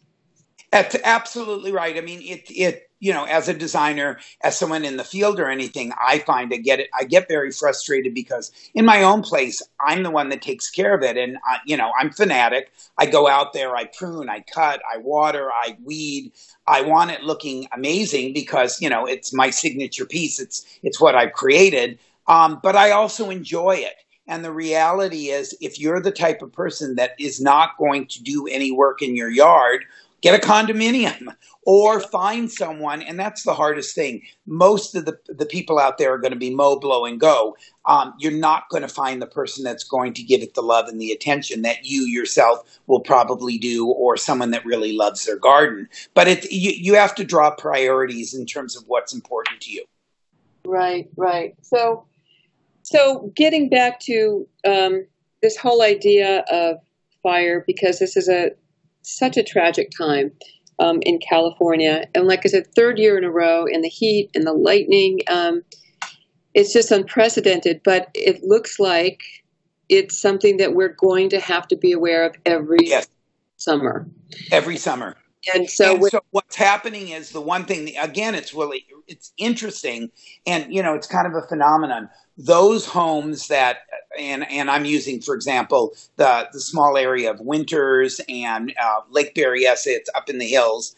That's 0.72 0.96
absolutely 1.04 1.72
right. 1.72 1.98
I 1.98 2.02
mean, 2.02 2.22
it 2.22 2.44
it 2.50 2.91
you 3.02 3.12
know, 3.12 3.26
as 3.26 3.50
a 3.50 3.54
designer, 3.54 4.20
as 4.42 4.58
someone 4.58 4.86
in 4.86 4.96
the 4.96 5.04
field 5.04 5.40
or 5.40 5.50
anything, 5.50 5.92
I 6.00 6.20
find 6.20 6.54
I 6.54 6.58
get 6.58 6.80
it. 6.80 6.90
I 6.98 7.04
get 7.04 7.28
very 7.28 7.52
frustrated 7.52 8.14
because 8.14 8.52
in 8.76 8.86
my 8.86 9.04
own 9.04 9.24
place, 9.24 9.62
I'm 9.80 10.04
the 10.04 10.12
one 10.12 10.30
that 10.30 10.44
takes 10.44 10.70
care 10.70 10.94
of 10.94 11.02
it, 11.02 11.18
and 11.18 11.38
I, 11.44 11.58
you 11.66 11.76
know, 11.76 11.92
I'm 12.00 12.12
fanatic. 12.12 12.72
I 12.98 13.08
go 13.08 13.28
out 13.28 13.54
there, 13.54 13.76
I 13.76 13.86
prune, 13.86 14.30
I 14.30 14.42
cut, 14.42 14.82
I 14.90 15.00
water, 15.00 15.50
I 15.52 15.78
weed. 15.84 16.32
I 16.68 16.84
want 16.84 17.12
it 17.12 17.24
looking 17.24 17.68
amazing 17.74 18.34
because 18.34 18.80
you 18.80 18.90
know 18.90 19.06
it's 19.06 19.34
my 19.34 19.50
signature 19.50 20.06
piece. 20.06 20.40
It's 20.40 20.64
it's 20.84 21.02
what 21.02 21.16
I've 21.16 21.34
created. 21.34 21.98
Um, 22.28 22.60
but 22.62 22.76
I 22.76 22.92
also 22.92 23.30
enjoy 23.32 23.78
it. 23.78 23.96
And 24.28 24.46
the 24.46 24.54
reality 24.54 25.30
is, 25.30 25.58
if 25.60 25.80
you're 25.80 26.00
the 26.00 26.12
type 26.12 26.44
of 26.44 26.54
person 26.54 26.96
that 26.96 27.16
is 27.20 27.42
not 27.42 27.78
going 27.78 28.06
to 28.08 28.24
do 28.24 28.48
any 28.48 28.72
work 28.72 29.02
in 29.02 29.16
your 29.16 29.30
yard, 29.30 29.86
get 30.22 30.36
a 30.36 30.48
condominium 30.48 31.36
or 31.64 32.00
find 32.00 32.52
someone 32.52 33.02
and 33.02 33.20
that's 33.20 33.44
the 33.44 33.54
hardest 33.54 33.94
thing. 33.94 34.24
Most 34.46 34.96
of 34.96 35.06
the, 35.06 35.18
the 35.28 35.46
people 35.46 35.80
out 35.80 35.98
there 35.98 36.14
are 36.14 36.18
going 36.18 36.34
to 36.34 36.40
be 36.40 36.54
mow 36.54 36.80
blow 36.80 37.06
and 37.06 37.20
go. 37.20 37.56
Um, 37.86 38.14
you're 38.20 38.32
not 38.32 38.70
going 38.70 38.82
to 38.82 38.88
find 38.88 39.22
the 39.22 39.28
person 39.28 39.64
that's 39.64 39.84
going 39.84 40.14
to 40.14 40.24
give 40.24 40.42
it 40.42 40.54
the 40.54 40.62
love 40.62 40.88
and 40.88 41.00
the 41.00 41.12
attention 41.12 41.64
that 41.64 41.86
you 41.86 42.06
yourself 42.06 42.80
will 42.88 43.00
probably 43.00 43.58
do 43.58 43.88
or 43.88 44.18
someone 44.18 44.52
that 44.52 44.66
really 44.66 44.94
loves 44.94 45.26
their 45.26 45.38
garden. 45.38 45.90
But 46.14 46.28
it 46.28 46.52
you, 46.52 46.72
you 46.72 46.96
have 46.96 47.16
to 47.16 47.24
draw 47.24 47.52
priorities 47.52 48.34
in 48.34 48.46
terms 48.46 48.76
of 48.76 48.84
what's 48.88 49.14
important 49.14 49.62
to 49.62 49.72
you. 49.72 49.86
Right 50.66 51.10
right. 51.16 51.56
So 51.62 52.06
so 52.84 53.32
getting 53.36 53.70
back 53.70 54.00
to 54.02 54.48
um, 54.66 55.06
this 55.42 55.58
whole 55.58 55.82
idea 55.82 56.44
of 56.52 56.78
fire 57.24 57.64
because 57.66 58.00
this 58.00 58.18
is 58.18 58.28
a 58.30 58.52
such 59.02 59.38
a 59.38 59.44
tragic 59.44 59.92
time 59.98 60.32
um, 60.80 61.00
in 61.04 61.20
California. 61.20 62.08
And 62.16 62.28
like 62.28 62.46
I 62.46 62.50
said, 62.50 62.74
third 62.76 62.98
year 62.98 63.18
in 63.18 63.24
a 63.24 63.32
row, 63.32 63.66
and 63.66 63.84
the 63.84 63.90
heat 63.90 64.30
and 64.34 64.46
the 64.46 64.54
lightning, 64.54 65.20
um, 65.30 65.64
it's 66.54 66.74
just 66.74 66.92
unprecedented. 66.92 67.82
But 67.84 68.10
it 68.14 68.44
looks 68.44 68.80
like 68.80 69.22
it's 69.90 70.20
something 70.20 70.58
that 70.58 70.74
we're 70.74 70.96
going 70.96 71.30
to 71.30 71.40
have 71.40 71.68
to 71.68 71.76
be 71.76 71.92
aware 71.92 72.26
of 72.26 72.36
every 72.46 72.80
yes. 72.82 73.08
summer. 73.58 74.08
Every 74.52 74.78
summer. 74.78 75.16
And 75.54 75.70
so, 75.70 75.96
and 75.96 76.06
so 76.06 76.22
what's 76.32 76.56
happening 76.56 77.10
is 77.10 77.32
the 77.32 77.42
one 77.42 77.66
thing 77.66 77.98
again 77.98 78.36
it's 78.36 78.54
really 78.54 78.86
it's 79.08 79.34
interesting 79.38 80.12
and 80.46 80.72
you 80.74 80.84
know 80.84 80.94
it's 80.94 81.08
kind 81.08 81.28
of 81.28 81.34
a 81.34 81.48
phenomenon. 81.48 82.10
Those 82.38 82.86
homes 82.86 83.48
that 83.48 83.80
and 84.20 84.50
and 84.52 84.70
I'm 84.70 84.86
using 84.86 85.22
for 85.22 85.36
example 85.36 85.94
the 86.18 86.48
the 86.54 86.60
small 86.60 86.98
area 86.98 87.32
of 87.32 87.40
Winters 87.40 88.22
and 88.30 88.74
uh, 88.82 89.02
Lake 89.10 89.34
Berryessa 89.36 89.88
it's 89.88 90.10
up 90.16 90.30
in 90.30 90.38
the 90.38 90.48
hills. 90.48 90.96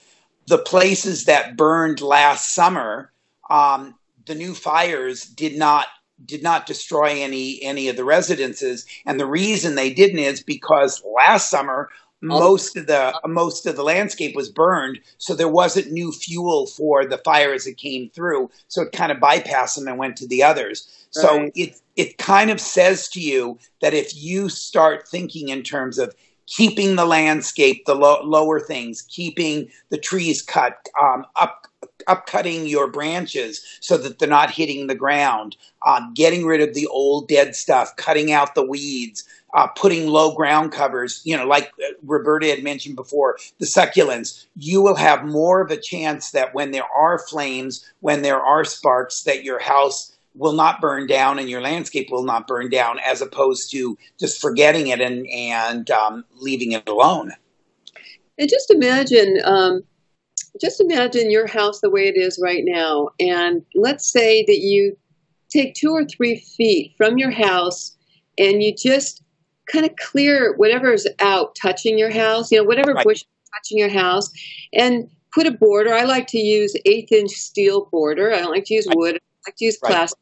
The 0.47 0.57
places 0.57 1.25
that 1.25 1.55
burned 1.55 2.01
last 2.01 2.53
summer 2.53 3.11
um, 3.49 3.95
the 4.25 4.35
new 4.35 4.53
fires 4.53 5.25
did 5.25 5.57
not 5.57 5.87
did 6.25 6.43
not 6.43 6.65
destroy 6.65 7.21
any 7.21 7.61
any 7.61 7.89
of 7.89 7.95
the 7.95 8.05
residences. 8.05 8.85
And 9.05 9.19
the 9.19 9.25
reason 9.25 9.75
they 9.75 9.93
didn't 9.93 10.19
is 10.19 10.41
because 10.41 11.03
last 11.03 11.49
summer 11.49 11.89
most 12.23 12.77
of 12.77 12.87
the 12.87 13.19
most 13.25 13.65
of 13.65 13.75
the 13.75 13.83
landscape 13.83 14.35
was 14.35 14.49
burned, 14.49 14.99
so 15.17 15.35
there 15.35 15.47
wasn't 15.47 15.91
new 15.91 16.11
fuel 16.11 16.67
for 16.67 17.05
the 17.05 17.17
fire 17.19 17.53
as 17.53 17.67
it 17.67 17.77
came 17.77 18.09
through. 18.09 18.49
So 18.67 18.83
it 18.83 18.93
kind 18.93 19.11
of 19.11 19.17
bypassed 19.17 19.75
them 19.75 19.87
and 19.87 19.97
went 19.97 20.17
to 20.17 20.27
the 20.27 20.43
others. 20.43 20.87
So 21.11 21.51
it 21.53 21.79
it 21.95 22.17
kind 22.17 22.49
of 22.49 22.59
says 22.59 23.07
to 23.09 23.19
you 23.19 23.59
that 23.81 23.93
if 23.93 24.15
you 24.15 24.49
start 24.49 25.07
thinking 25.07 25.49
in 25.49 25.63
terms 25.63 25.99
of 25.99 26.15
keeping 26.47 26.95
the 26.95 27.05
landscape, 27.05 27.85
the 27.85 27.95
lo- 27.95 28.23
lower 28.23 28.59
things, 28.59 29.01
keeping 29.03 29.69
the 29.89 29.97
trees 29.97 30.41
cut, 30.41 30.87
um, 31.01 31.25
up 31.35 31.67
upcutting 32.07 32.69
your 32.69 32.87
branches 32.87 33.63
so 33.79 33.97
that 33.97 34.19
they're 34.19 34.29
not 34.29 34.51
hitting 34.51 34.87
the 34.87 34.95
ground, 34.95 35.55
um, 35.85 36.13
getting 36.13 36.45
rid 36.45 36.61
of 36.61 36.73
the 36.73 36.87
old 36.87 37.27
dead 37.27 37.55
stuff, 37.55 37.95
cutting 37.95 38.31
out 38.31 38.55
the 38.55 38.65
weeds, 38.65 39.23
uh, 39.53 39.67
putting 39.67 40.07
low 40.07 40.35
ground 40.35 40.71
covers, 40.71 41.21
you 41.23 41.37
know, 41.37 41.45
like 41.45 41.71
uh, 41.79 41.93
Roberta 42.03 42.47
had 42.47 42.63
mentioned 42.63 42.95
before, 42.95 43.37
the 43.59 43.65
succulents, 43.65 44.45
you 44.55 44.81
will 44.81 44.95
have 44.95 45.25
more 45.25 45.61
of 45.61 45.69
a 45.69 45.77
chance 45.77 46.31
that 46.31 46.53
when 46.55 46.71
there 46.71 46.87
are 46.95 47.19
flames, 47.19 47.87
when 47.99 48.23
there 48.23 48.41
are 48.41 48.65
sparks, 48.65 49.23
that 49.23 49.43
your 49.43 49.59
house 49.59 50.13
will 50.35 50.53
not 50.53 50.81
burn 50.81 51.05
down 51.05 51.37
and 51.37 51.49
your 51.49 51.61
landscape 51.61 52.09
will 52.09 52.23
not 52.23 52.47
burn 52.47 52.69
down, 52.69 52.97
as 53.07 53.21
opposed 53.21 53.71
to 53.71 53.97
just 54.19 54.41
forgetting 54.41 54.87
it 54.87 54.99
and 54.99 55.27
and 55.27 55.91
um, 55.91 56.25
leaving 56.37 56.71
it 56.71 56.87
alone. 56.89 57.31
And 58.39 58.49
just 58.49 58.71
imagine, 58.71 59.39
um, 59.43 59.83
just 60.59 60.81
imagine 60.81 61.31
your 61.31 61.47
house 61.47 61.81
the 61.81 61.89
way 61.89 62.07
it 62.07 62.17
is 62.17 62.39
right 62.41 62.63
now, 62.65 63.09
and 63.19 63.63
let's 63.75 64.11
say 64.11 64.43
that 64.45 64.59
you 64.59 64.97
take 65.49 65.75
two 65.75 65.91
or 65.91 66.05
three 66.05 66.39
feet 66.57 66.93
from 66.97 67.17
your 67.17 67.31
house 67.31 67.95
and 68.37 68.63
you 68.63 68.73
just 68.75 69.23
kind 69.71 69.85
of 69.85 69.95
clear 69.97 70.55
whatever's 70.57 71.07
out 71.19 71.55
touching 71.55 71.97
your 71.97 72.11
house, 72.11 72.51
you 72.51 72.57
know, 72.57 72.63
whatever 72.63 72.93
right. 72.93 73.05
bush 73.05 73.23
touching 73.55 73.77
your 73.77 73.89
house, 73.89 74.29
and 74.73 75.09
put 75.33 75.47
a 75.47 75.51
border. 75.51 75.93
I 75.93 76.03
like 76.03 76.27
to 76.27 76.39
use 76.39 76.75
eighth 76.85 77.11
inch 77.11 77.31
steel 77.31 77.87
border. 77.91 78.33
I 78.33 78.39
don't 78.39 78.51
like 78.51 78.65
to 78.65 78.73
use 78.73 78.87
wood. 78.93 79.15
I 79.15 79.49
like 79.49 79.55
to 79.57 79.65
use 79.65 79.77
plastic. 79.77 80.19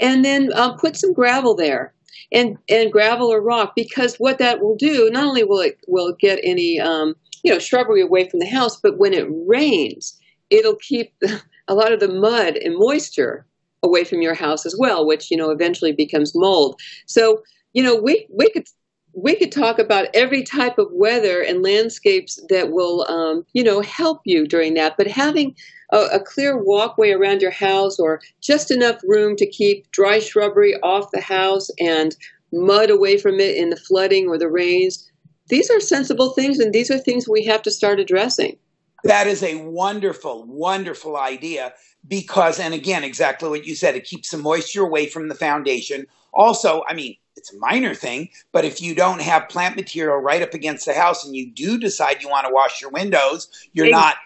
Right. 0.00 0.08
And 0.08 0.24
then 0.24 0.52
um, 0.54 0.76
put 0.78 0.96
some 0.96 1.12
gravel 1.12 1.54
there, 1.56 1.92
and 2.32 2.56
and 2.68 2.92
gravel 2.92 3.26
or 3.26 3.40
rock, 3.40 3.72
because 3.74 4.16
what 4.16 4.38
that 4.38 4.60
will 4.60 4.76
do, 4.76 5.10
not 5.10 5.24
only 5.24 5.42
will 5.42 5.60
it 5.60 5.78
will 5.88 6.14
get 6.20 6.38
any 6.44 6.78
um, 6.78 7.14
you 7.42 7.52
know 7.52 7.58
shrubbery 7.58 8.00
away 8.00 8.28
from 8.28 8.40
the 8.40 8.46
house, 8.46 8.78
but 8.80 8.98
when 8.98 9.12
it 9.12 9.26
rains, 9.30 10.18
it'll 10.50 10.76
keep 10.76 11.12
a 11.68 11.74
lot 11.74 11.92
of 11.92 12.00
the 12.00 12.08
mud 12.08 12.56
and 12.56 12.76
moisture 12.76 13.46
away 13.82 14.04
from 14.04 14.22
your 14.22 14.34
house 14.34 14.66
as 14.66 14.76
well, 14.78 15.06
which 15.06 15.30
you 15.30 15.36
know 15.36 15.50
eventually 15.50 15.92
becomes 15.92 16.34
mold. 16.34 16.80
So 17.06 17.42
you 17.72 17.82
know 17.82 17.96
we 17.96 18.26
we 18.30 18.50
could 18.50 18.66
we 19.14 19.34
could 19.34 19.50
talk 19.50 19.78
about 19.78 20.08
every 20.14 20.42
type 20.42 20.78
of 20.78 20.88
weather 20.92 21.42
and 21.42 21.62
landscapes 21.62 22.38
that 22.50 22.70
will, 22.70 23.04
um, 23.10 23.44
you 23.52 23.64
know, 23.64 23.80
help 23.80 24.20
you 24.24 24.46
during 24.46 24.74
that. 24.74 24.96
But 24.96 25.08
having 25.08 25.56
a, 25.92 25.98
a, 26.12 26.20
clear 26.20 26.62
walkway 26.62 27.10
around 27.10 27.42
your 27.42 27.50
house 27.50 27.98
or 27.98 28.20
just 28.40 28.70
enough 28.70 29.00
room 29.04 29.34
to 29.36 29.46
keep 29.46 29.90
dry 29.90 30.18
shrubbery 30.18 30.78
off 30.82 31.10
the 31.12 31.20
house 31.20 31.68
and 31.80 32.14
mud 32.52 32.90
away 32.90 33.18
from 33.18 33.40
it 33.40 33.56
in 33.56 33.70
the 33.70 33.76
flooding 33.76 34.28
or 34.28 34.38
the 34.38 34.48
rains, 34.48 35.07
these 35.48 35.70
are 35.70 35.80
sensible 35.80 36.30
things 36.30 36.58
and 36.58 36.72
these 36.72 36.90
are 36.90 36.98
things 36.98 37.28
we 37.28 37.44
have 37.44 37.62
to 37.62 37.70
start 37.70 38.00
addressing. 38.00 38.56
That 39.04 39.26
is 39.26 39.42
a 39.42 39.62
wonderful, 39.64 40.44
wonderful 40.46 41.16
idea 41.16 41.72
because, 42.06 42.58
and 42.58 42.74
again, 42.74 43.04
exactly 43.04 43.48
what 43.48 43.66
you 43.66 43.74
said, 43.74 43.94
it 43.94 44.04
keeps 44.04 44.30
the 44.30 44.38
moisture 44.38 44.82
away 44.82 45.06
from 45.06 45.28
the 45.28 45.34
foundation. 45.34 46.06
Also, 46.32 46.82
I 46.88 46.94
mean, 46.94 47.16
it's 47.36 47.52
a 47.52 47.58
minor 47.58 47.94
thing, 47.94 48.30
but 48.52 48.64
if 48.64 48.82
you 48.82 48.94
don't 48.94 49.20
have 49.20 49.48
plant 49.48 49.76
material 49.76 50.18
right 50.18 50.42
up 50.42 50.54
against 50.54 50.86
the 50.86 50.94
house 50.94 51.24
and 51.24 51.36
you 51.36 51.50
do 51.50 51.78
decide 51.78 52.22
you 52.22 52.28
want 52.28 52.46
to 52.46 52.52
wash 52.52 52.80
your 52.80 52.90
windows, 52.90 53.48
you're 53.72 53.86
exactly. 53.86 54.08
not 54.08 54.16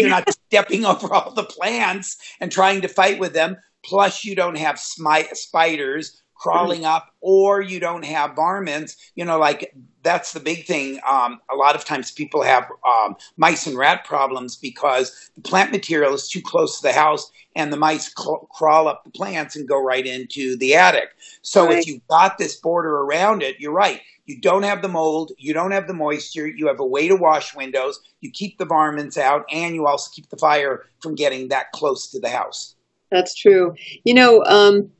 you're 0.00 0.08
not 0.08 0.30
stepping 0.48 0.84
over 0.84 1.12
all 1.12 1.32
the 1.32 1.42
plants 1.42 2.16
and 2.40 2.52
trying 2.52 2.80
to 2.82 2.88
fight 2.88 3.18
with 3.18 3.32
them. 3.32 3.56
Plus, 3.84 4.24
you 4.24 4.36
don't 4.36 4.56
have 4.56 4.78
spiders 4.78 6.21
crawling 6.42 6.84
up, 6.84 7.14
or 7.20 7.60
you 7.60 7.78
don't 7.78 8.04
have 8.04 8.34
varmints. 8.34 8.96
You 9.14 9.24
know, 9.24 9.38
like 9.38 9.72
that's 10.02 10.32
the 10.32 10.40
big 10.40 10.66
thing. 10.66 10.98
Um, 11.08 11.40
a 11.50 11.54
lot 11.54 11.76
of 11.76 11.84
times 11.84 12.10
people 12.10 12.42
have 12.42 12.66
um, 12.84 13.14
mice 13.36 13.66
and 13.66 13.78
rat 13.78 14.04
problems 14.04 14.56
because 14.56 15.30
the 15.36 15.42
plant 15.42 15.70
material 15.70 16.14
is 16.14 16.28
too 16.28 16.42
close 16.42 16.80
to 16.80 16.88
the 16.88 16.92
house 16.92 17.30
and 17.54 17.72
the 17.72 17.76
mice 17.76 18.12
cl- 18.16 18.48
crawl 18.50 18.88
up 18.88 19.04
the 19.04 19.10
plants 19.10 19.54
and 19.54 19.68
go 19.68 19.80
right 19.80 20.04
into 20.04 20.56
the 20.56 20.74
attic. 20.74 21.10
So 21.42 21.66
right. 21.66 21.78
if 21.78 21.86
you've 21.86 22.06
got 22.08 22.38
this 22.38 22.56
border 22.56 22.98
around 22.98 23.42
it, 23.42 23.60
you're 23.60 23.72
right. 23.72 24.00
You 24.26 24.40
don't 24.40 24.62
have 24.64 24.82
the 24.82 24.88
mold, 24.88 25.32
you 25.38 25.52
don't 25.52 25.72
have 25.72 25.86
the 25.86 25.94
moisture, 25.94 26.46
you 26.46 26.66
have 26.68 26.80
a 26.80 26.86
way 26.86 27.08
to 27.08 27.16
wash 27.16 27.54
windows, 27.54 28.00
you 28.20 28.30
keep 28.30 28.58
the 28.58 28.64
varmints 28.64 29.18
out, 29.18 29.44
and 29.50 29.74
you 29.74 29.86
also 29.86 30.10
keep 30.14 30.28
the 30.28 30.36
fire 30.36 30.84
from 31.00 31.14
getting 31.14 31.48
that 31.48 31.72
close 31.72 32.08
to 32.12 32.20
the 32.20 32.28
house. 32.28 32.76
That's 33.10 33.34
true. 33.34 33.74
You 34.04 34.14
know, 34.14 34.42
um, 34.44 34.90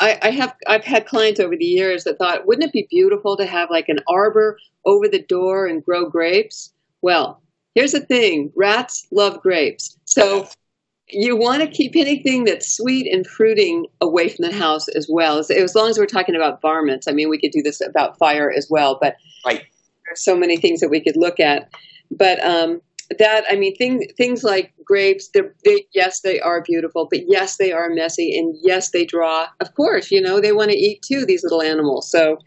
I, 0.00 0.18
I 0.22 0.30
have 0.30 0.54
I've 0.66 0.84
had 0.84 1.06
clients 1.06 1.40
over 1.40 1.56
the 1.56 1.64
years 1.64 2.04
that 2.04 2.18
thought, 2.18 2.46
wouldn't 2.46 2.66
it 2.66 2.72
be 2.72 2.86
beautiful 2.90 3.36
to 3.36 3.46
have 3.46 3.70
like 3.70 3.88
an 3.88 4.00
arbor 4.08 4.58
over 4.86 5.08
the 5.08 5.22
door 5.22 5.66
and 5.66 5.84
grow 5.84 6.08
grapes? 6.08 6.72
Well, 7.02 7.42
here's 7.74 7.92
the 7.92 8.00
thing: 8.00 8.52
rats 8.56 9.06
love 9.12 9.40
grapes, 9.42 9.98
so 10.04 10.48
you 11.12 11.36
want 11.36 11.62
to 11.62 11.68
keep 11.68 11.96
anything 11.96 12.44
that's 12.44 12.76
sweet 12.76 13.12
and 13.12 13.26
fruiting 13.26 13.86
away 14.00 14.28
from 14.28 14.46
the 14.46 14.56
house 14.56 14.88
as 14.88 15.08
well. 15.10 15.38
As, 15.38 15.50
as 15.50 15.74
long 15.74 15.90
as 15.90 15.98
we're 15.98 16.06
talking 16.06 16.36
about 16.36 16.62
varmints, 16.62 17.08
I 17.08 17.12
mean, 17.12 17.28
we 17.28 17.38
could 17.38 17.50
do 17.50 17.62
this 17.62 17.80
about 17.80 18.18
fire 18.18 18.50
as 18.50 18.68
well, 18.70 18.98
but 19.00 19.16
right. 19.44 19.62
there's 20.06 20.22
so 20.22 20.36
many 20.36 20.56
things 20.56 20.80
that 20.80 20.88
we 20.88 21.00
could 21.00 21.16
look 21.16 21.40
at. 21.40 21.68
But 22.10 22.44
um, 22.44 22.80
that 23.18 23.44
I 23.50 23.56
mean, 23.56 23.74
thing, 23.76 24.06
things 24.16 24.44
like 24.44 24.72
grapes, 24.84 25.28
they're 25.34 25.54
they, 25.64 25.86
yes, 25.92 26.20
they 26.20 26.40
are 26.40 26.62
beautiful, 26.62 27.08
but 27.10 27.20
yes, 27.26 27.56
they 27.56 27.72
are 27.72 27.90
messy, 27.90 28.38
and 28.38 28.54
yes, 28.62 28.90
they 28.90 29.04
draw. 29.04 29.46
Of 29.60 29.74
course, 29.74 30.10
you 30.10 30.20
know 30.20 30.40
they 30.40 30.52
want 30.52 30.70
to 30.70 30.76
eat 30.76 31.02
too. 31.02 31.26
These 31.26 31.42
little 31.42 31.62
animals, 31.62 32.10
so 32.10 32.38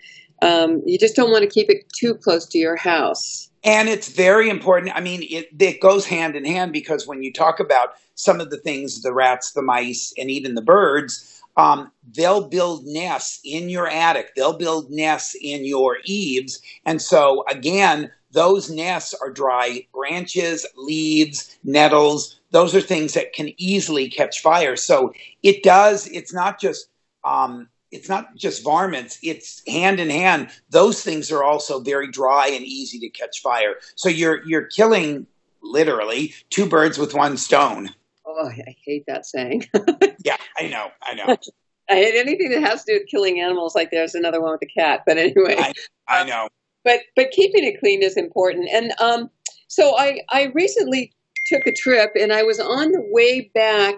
um, 0.41 0.81
you 0.85 0.97
just 0.97 1.15
don't 1.15 1.31
want 1.31 1.43
to 1.43 1.49
keep 1.49 1.69
it 1.69 1.91
too 1.97 2.15
close 2.15 2.45
to 2.47 2.57
your 2.57 2.75
house. 2.75 3.49
And 3.63 3.87
it's 3.87 4.09
very 4.09 4.49
important. 4.49 4.95
I 4.95 4.99
mean, 4.99 5.23
it, 5.23 5.47
it 5.57 5.79
goes 5.79 6.05
hand 6.05 6.35
in 6.35 6.43
hand 6.43 6.73
because 6.73 7.07
when 7.07 7.23
you 7.23 7.31
talk 7.31 7.61
about 7.61 7.93
some 8.15 8.41
of 8.41 8.49
the 8.49 8.57
things, 8.57 9.01
the 9.01 9.13
rats, 9.13 9.53
the 9.53 9.61
mice, 9.61 10.13
and 10.17 10.29
even 10.29 10.55
the 10.55 10.61
birds, 10.61 11.41
um, 11.55 11.91
they'll 12.13 12.47
build 12.49 12.85
nests 12.85 13.39
in 13.45 13.69
your 13.69 13.87
attic. 13.87 14.35
They'll 14.35 14.57
build 14.57 14.89
nests 14.89 15.35
in 15.39 15.65
your 15.65 15.97
eaves. 16.03 16.59
And 16.85 17.01
so, 17.01 17.45
again, 17.49 18.11
those 18.33 18.69
nests 18.69 19.13
are 19.13 19.31
dry 19.31 19.87
branches, 19.93 20.65
leaves, 20.75 21.57
nettles. 21.63 22.39
Those 22.51 22.75
are 22.75 22.81
things 22.81 23.13
that 23.13 23.33
can 23.33 23.53
easily 23.57 24.09
catch 24.09 24.41
fire. 24.41 24.75
So 24.75 25.13
it 25.43 25.63
does, 25.63 26.07
it's 26.07 26.33
not 26.33 26.59
just, 26.59 26.89
um, 27.23 27.69
it's 27.91 28.09
not 28.09 28.35
just 28.35 28.63
varmints, 28.63 29.19
it's 29.21 29.61
hand 29.67 29.99
in 29.99 30.09
hand. 30.09 30.49
Those 30.71 31.03
things 31.03 31.31
are 31.31 31.43
also 31.43 31.79
very 31.79 32.09
dry 32.09 32.47
and 32.47 32.65
easy 32.65 32.99
to 32.99 33.09
catch 33.09 33.41
fire. 33.41 33.75
So 33.95 34.09
you're, 34.09 34.43
you're 34.45 34.65
killing 34.65 35.27
literally 35.61 36.33
two 36.49 36.65
birds 36.67 36.97
with 36.97 37.13
one 37.13 37.37
stone. 37.37 37.91
Oh, 38.25 38.47
I 38.49 38.75
hate 38.83 39.05
that 39.07 39.27
saying. 39.27 39.67
yeah, 40.25 40.37
I 40.57 40.67
know. 40.67 40.87
I 41.03 41.13
know. 41.13 41.37
I 41.89 41.95
hate 41.95 42.15
anything 42.15 42.49
that 42.51 42.63
has 42.63 42.83
to 42.85 42.93
do 42.93 42.99
with 42.99 43.09
killing 43.09 43.41
animals. 43.41 43.75
Like 43.75 43.91
there's 43.91 44.15
another 44.15 44.41
one 44.41 44.53
with 44.53 44.61
a 44.63 44.79
cat, 44.79 45.03
but 45.05 45.17
anyway, 45.17 45.57
I, 45.59 45.73
I 46.07 46.23
know. 46.23 46.47
But 46.83 47.01
but 47.15 47.31
keeping 47.31 47.63
it 47.63 47.79
clean 47.79 48.03
is 48.03 48.17
important. 48.17 48.69
And 48.71 48.93
um, 48.99 49.29
so 49.67 49.97
I 49.97 50.21
I 50.29 50.51
recently 50.53 51.13
took 51.47 51.65
a 51.65 51.73
trip, 51.73 52.11
and 52.19 52.31
I 52.33 52.43
was 52.43 52.59
on 52.59 52.91
the 52.91 53.05
way 53.11 53.51
back 53.53 53.95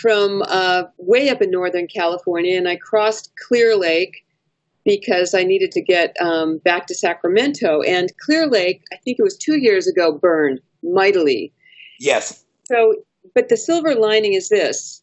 from 0.00 0.42
uh, 0.48 0.84
way 0.98 1.28
up 1.28 1.40
in 1.40 1.50
Northern 1.50 1.86
California, 1.86 2.56
and 2.56 2.68
I 2.68 2.76
crossed 2.76 3.32
Clear 3.48 3.76
Lake 3.76 4.24
because 4.84 5.34
I 5.34 5.44
needed 5.44 5.70
to 5.72 5.80
get 5.80 6.14
um, 6.20 6.58
back 6.58 6.86
to 6.86 6.94
Sacramento. 6.94 7.80
And 7.82 8.12
Clear 8.18 8.46
Lake, 8.46 8.82
I 8.92 8.96
think 8.96 9.18
it 9.18 9.22
was 9.22 9.36
two 9.36 9.58
years 9.58 9.86
ago, 9.86 10.12
burned 10.12 10.60
mightily. 10.82 11.52
Yes. 12.00 12.44
So, 12.64 12.96
but 13.34 13.48
the 13.48 13.56
silver 13.56 13.94
lining 13.94 14.34
is 14.34 14.50
this 14.50 15.02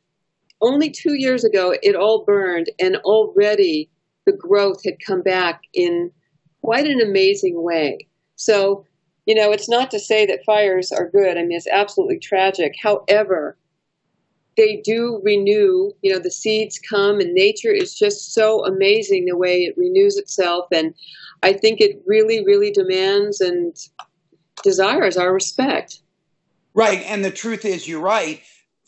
only 0.61 0.89
two 0.89 1.15
years 1.15 1.43
ago, 1.43 1.75
it 1.81 1.95
all 1.95 2.23
burned, 2.23 2.69
and 2.79 2.97
already 2.97 3.89
the 4.25 4.33
growth 4.33 4.83
had 4.85 4.95
come 5.05 5.21
back 5.21 5.61
in 5.73 6.11
quite 6.61 6.87
an 6.87 7.01
amazing 7.01 7.61
way. 7.61 8.07
So, 8.35 8.85
you 9.25 9.35
know, 9.35 9.51
it's 9.51 9.69
not 9.69 9.91
to 9.91 9.99
say 9.99 10.25
that 10.25 10.45
fires 10.45 10.91
are 10.91 11.09
good. 11.09 11.37
I 11.37 11.41
mean, 11.41 11.57
it's 11.57 11.67
absolutely 11.67 12.19
tragic. 12.19 12.73
However, 12.81 13.57
they 14.57 14.77
do 14.77 15.21
renew, 15.23 15.91
you 16.01 16.11
know, 16.11 16.19
the 16.19 16.31
seeds 16.31 16.79
come 16.79 17.19
and 17.19 17.33
nature 17.33 17.71
is 17.71 17.95
just 17.97 18.33
so 18.33 18.65
amazing 18.65 19.25
the 19.25 19.37
way 19.37 19.63
it 19.63 19.77
renews 19.77 20.17
itself. 20.17 20.65
And 20.71 20.93
I 21.43 21.53
think 21.53 21.79
it 21.79 22.01
really, 22.05 22.43
really 22.43 22.71
demands 22.71 23.41
and 23.41 23.75
desires 24.63 25.17
our 25.17 25.33
respect. 25.33 25.99
Right. 26.73 27.01
And 27.05 27.23
the 27.23 27.31
truth 27.31 27.65
is, 27.65 27.87
you're 27.87 28.01
right. 28.01 28.41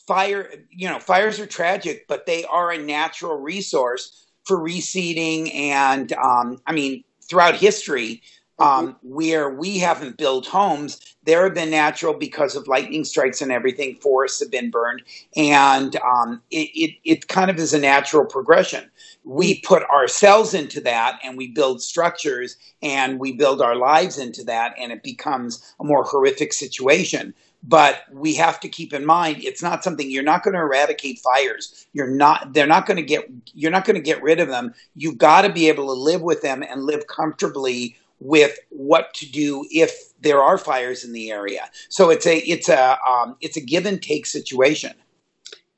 Fire, 0.07 0.51
you 0.69 0.89
know, 0.89 0.99
fires 0.99 1.39
are 1.39 1.45
tragic, 1.45 2.07
but 2.07 2.25
they 2.25 2.43
are 2.45 2.71
a 2.71 2.77
natural 2.77 3.37
resource 3.37 4.27
for 4.43 4.57
reseeding. 4.57 5.53
And, 5.55 6.11
um, 6.13 6.57
I 6.67 6.73
mean, 6.73 7.03
throughout 7.29 7.55
history, 7.55 8.21
um, 8.59 8.95
where 9.01 9.49
we 9.49 9.79
haven't 9.79 10.17
built 10.17 10.45
homes, 10.45 10.99
there 11.23 11.43
have 11.43 11.55
been 11.55 11.71
natural 11.71 12.13
because 12.13 12.55
of 12.55 12.67
lightning 12.67 13.03
strikes 13.03 13.41
and 13.41 13.51
everything. 13.51 13.95
Forests 13.95 14.39
have 14.39 14.51
been 14.51 14.69
burned, 14.69 15.01
and 15.35 15.95
um, 15.97 16.41
it, 16.51 16.69
it, 16.75 16.95
it 17.03 17.27
kind 17.27 17.49
of 17.49 17.57
is 17.57 17.73
a 17.73 17.79
natural 17.79 18.25
progression. 18.25 18.89
We 19.23 19.59
put 19.61 19.83
ourselves 19.83 20.53
into 20.53 20.81
that, 20.81 21.19
and 21.23 21.37
we 21.37 21.47
build 21.47 21.81
structures, 21.81 22.57
and 22.81 23.19
we 23.19 23.31
build 23.31 23.61
our 23.61 23.75
lives 23.75 24.17
into 24.17 24.43
that, 24.45 24.75
and 24.79 24.91
it 24.91 25.01
becomes 25.01 25.73
a 25.79 25.83
more 25.83 26.03
horrific 26.03 26.53
situation. 26.53 27.33
But 27.65 28.03
we 28.11 28.33
have 28.35 28.59
to 28.59 28.67
keep 28.67 28.91
in 28.91 29.05
mind 29.05 29.37
it's 29.41 29.63
not 29.63 29.85
something 29.85 30.11
you're 30.11 30.21
not 30.21 30.43
going 30.43 30.53
to 30.53 30.59
eradicate 30.59 31.19
fires. 31.19 31.87
You're 31.93 32.09
not. 32.09 32.53
They're 32.53 32.67
not 32.67 32.85
going 32.85 32.97
to 32.97 33.03
get. 33.03 33.29
You're 33.53 33.71
not 33.71 33.85
going 33.85 33.95
to 33.95 34.01
get 34.01 34.21
rid 34.21 34.39
of 34.39 34.49
them. 34.49 34.73
You've 34.95 35.17
got 35.17 35.43
to 35.43 35.49
be 35.49 35.69
able 35.69 35.85
to 35.87 35.93
live 35.93 36.21
with 36.21 36.41
them 36.41 36.61
and 36.61 36.83
live 36.83 37.07
comfortably 37.07 37.95
with 38.19 38.57
what 38.69 39.13
to 39.13 39.29
do 39.29 39.65
if 39.69 40.13
there 40.21 40.41
are 40.41 40.57
fires 40.57 41.03
in 41.03 41.11
the 41.13 41.31
area. 41.31 41.69
So 41.89 42.09
it's 42.09 42.25
a 42.25 42.37
it's 42.39 42.69
a 42.69 42.97
um, 43.09 43.35
it's 43.41 43.57
a 43.57 43.61
give 43.61 43.85
and 43.85 44.01
take 44.01 44.25
situation. 44.25 44.93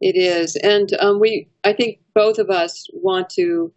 It 0.02 0.16
is, 0.16 0.56
and 0.58 0.94
um, 1.00 1.20
we 1.20 1.48
I 1.64 1.74
think 1.74 2.00
both 2.14 2.38
of 2.38 2.50
us 2.50 2.88
want 2.94 3.30
to 3.32 3.72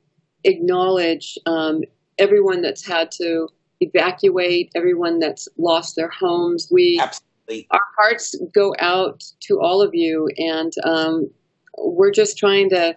acknowledge 0.45 1.39
um, 1.47 1.83
everyone 2.19 2.63
that's 2.63 2.87
had 2.87 3.11
to 3.13 3.49
evacuate, 3.81 4.71
everyone 4.75 5.19
that's 5.19 5.49
lost 5.57 5.97
their 5.97 6.09
homes. 6.09 6.69
We 6.71 7.01
absolutely. 7.49 7.69
Our 7.71 7.81
hearts 7.99 8.35
go 8.55 8.75
out 8.79 9.25
to 9.41 9.61
all 9.61 9.83
of 9.83 9.95
you, 9.95 10.29
and 10.37 10.73
um, 10.85 11.31
we're 11.79 12.13
just 12.13 12.39
trying 12.39 12.71
to 12.71 12.97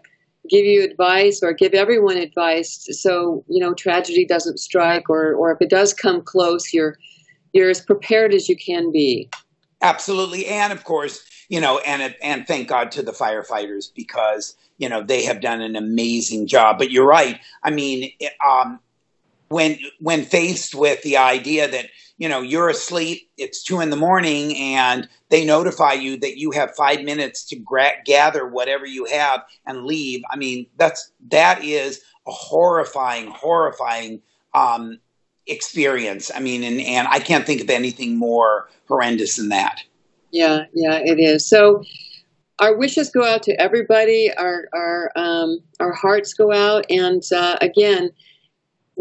give 0.50 0.66
you 0.66 0.84
advice 0.84 1.42
or 1.44 1.54
give 1.54 1.74
everyone 1.74 2.18
advice 2.18 2.88
so 3.00 3.46
you 3.48 3.60
know 3.60 3.76
tragedy 3.76 4.26
doesn't 4.26 4.58
strike 4.58 5.08
or 5.08 5.36
or 5.36 5.52
if 5.52 5.62
it 5.62 5.70
does 5.70 5.94
come 5.94 6.20
close 6.20 6.74
you're 6.74 6.98
you're 7.54 7.70
as 7.70 7.80
prepared 7.80 8.34
as 8.34 8.50
you 8.50 8.56
can 8.56 8.92
be. 8.92 9.30
Absolutely. 9.84 10.48
And 10.48 10.74
of 10.74 10.84
course 10.84 11.24
you 11.48 11.62
know 11.62 11.78
and 11.80 12.16
and 12.24 12.48
thank 12.48 12.68
god 12.68 12.92
to 12.94 13.04
the 13.04 13.12
firefighters 13.12 13.92
because 13.96 14.56
you 14.78 14.90
know 14.90 15.04
they 15.04 15.24
have 15.26 15.42
done 15.42 15.62
an 15.62 15.76
amazing 15.76 16.48
job. 16.48 16.80
But 16.80 16.90
you're 16.90 17.08
right. 17.08 17.40
I 17.62 17.70
mean 17.70 18.12
um, 18.50 18.80
when 19.50 19.78
when 20.00 20.24
faced 20.24 20.74
with 20.74 21.04
the 21.04 21.18
idea 21.18 21.70
that 21.70 21.86
you 22.22 22.30
know 22.30 22.42
you're 22.42 22.70
asleep 22.70 23.28
it's 23.36 23.64
two 23.64 23.80
in 23.80 23.90
the 23.90 23.96
morning 23.96 24.56
and 24.56 25.10
they 25.30 25.44
notify 25.44 25.94
you 25.94 26.18
that 26.18 26.38
you 26.38 26.52
have 26.52 26.76
five 26.76 27.02
minutes 27.02 27.44
to 27.46 27.56
gra- 27.56 27.98
gather 28.06 28.46
whatever 28.46 28.86
you 28.86 29.06
have 29.06 29.42
and 29.66 29.86
leave. 29.86 30.22
I 30.30 30.36
mean 30.36 30.68
that's 30.78 31.12
that 31.30 31.64
is 31.64 32.00
a 32.28 32.32
horrifying 32.32 33.32
horrifying 33.32 34.22
um, 34.54 35.00
experience. 35.48 36.30
I 36.34 36.42
mean 36.42 36.64
and, 36.64 36.80
and 36.80 37.08
i 37.08 37.18
can't 37.18 37.48
think 37.48 37.60
of 37.60 37.72
anything 37.72 38.18
more 38.18 38.70
horrendous 38.88 39.38
than 39.38 39.50
that. 39.50 39.82
Yeah 40.30 40.66
yeah 40.76 41.00
it 41.04 41.20
is. 41.20 41.50
So 41.50 41.82
our 42.60 42.78
wishes 42.78 43.10
go 43.10 43.26
out 43.26 43.42
to 43.44 43.60
everybody. 43.60 44.32
Our 44.38 44.70
our 44.76 45.12
um, 45.16 45.58
our 45.80 45.94
hearts 45.94 46.36
go 46.36 46.54
out. 46.54 46.86
And 46.92 47.24
uh, 47.36 47.58
again 47.62 48.12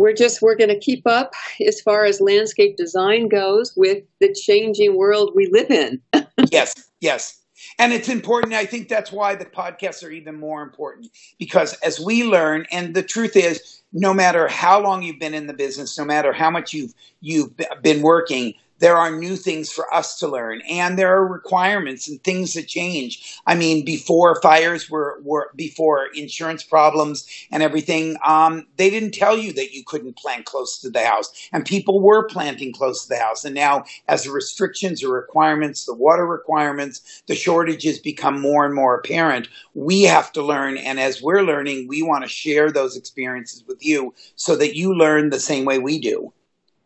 we're 0.00 0.14
just 0.14 0.40
we're 0.40 0.56
going 0.56 0.70
to 0.70 0.78
keep 0.78 1.06
up 1.06 1.34
as 1.66 1.78
far 1.82 2.06
as 2.06 2.22
landscape 2.22 2.76
design 2.76 3.28
goes 3.28 3.74
with 3.76 4.02
the 4.18 4.32
changing 4.32 4.96
world 4.96 5.32
we 5.34 5.46
live 5.48 5.70
in. 5.70 6.00
yes, 6.50 6.74
yes. 7.00 7.38
And 7.78 7.92
it's 7.92 8.08
important. 8.08 8.54
I 8.54 8.64
think 8.64 8.88
that's 8.88 9.12
why 9.12 9.34
the 9.34 9.44
podcasts 9.44 10.02
are 10.02 10.10
even 10.10 10.40
more 10.40 10.62
important 10.62 11.08
because 11.38 11.74
as 11.82 12.00
we 12.00 12.24
learn, 12.24 12.66
and 12.72 12.94
the 12.94 13.02
truth 13.02 13.36
is, 13.36 13.82
no 13.92 14.14
matter 14.14 14.48
how 14.48 14.80
long 14.82 15.02
you've 15.02 15.18
been 15.18 15.34
in 15.34 15.46
the 15.46 15.52
business, 15.52 15.98
no 15.98 16.06
matter 16.06 16.32
how 16.32 16.48
much 16.48 16.72
you've 16.72 16.94
you've 17.20 17.50
been 17.82 18.00
working, 18.00 18.54
there 18.80 18.96
are 18.96 19.14
new 19.14 19.36
things 19.36 19.70
for 19.70 19.92
us 19.94 20.18
to 20.18 20.28
learn 20.28 20.62
and 20.68 20.98
there 20.98 21.14
are 21.14 21.26
requirements 21.26 22.08
and 22.08 22.22
things 22.24 22.54
that 22.54 22.66
change. 22.66 23.38
I 23.46 23.54
mean, 23.54 23.84
before 23.84 24.40
fires 24.40 24.90
were, 24.90 25.20
were 25.22 25.50
before 25.54 26.06
insurance 26.14 26.62
problems 26.62 27.26
and 27.50 27.62
everything, 27.62 28.16
um, 28.26 28.66
they 28.76 28.90
didn't 28.90 29.12
tell 29.12 29.38
you 29.38 29.52
that 29.52 29.72
you 29.72 29.84
couldn't 29.84 30.16
plant 30.16 30.46
close 30.46 30.80
to 30.80 30.90
the 30.90 31.04
house 31.04 31.48
and 31.52 31.64
people 31.64 32.00
were 32.00 32.26
planting 32.26 32.72
close 32.72 33.04
to 33.04 33.10
the 33.10 33.18
house. 33.18 33.44
And 33.44 33.54
now 33.54 33.84
as 34.08 34.24
the 34.24 34.32
restrictions 34.32 35.04
or 35.04 35.12
requirements, 35.12 35.84
the 35.84 35.94
water 35.94 36.26
requirements, 36.26 37.22
the 37.26 37.34
shortages 37.34 37.98
become 37.98 38.40
more 38.40 38.64
and 38.64 38.74
more 38.74 38.96
apparent, 38.96 39.48
we 39.74 40.02
have 40.02 40.32
to 40.32 40.42
learn. 40.42 40.78
And 40.78 40.98
as 40.98 41.22
we're 41.22 41.42
learning, 41.42 41.86
we 41.88 42.02
want 42.02 42.24
to 42.24 42.28
share 42.28 42.70
those 42.70 42.96
experiences 42.96 43.62
with 43.66 43.84
you 43.84 44.14
so 44.36 44.56
that 44.56 44.74
you 44.74 44.94
learn 44.94 45.30
the 45.30 45.40
same 45.40 45.64
way 45.64 45.78
we 45.78 46.00
do. 46.00 46.32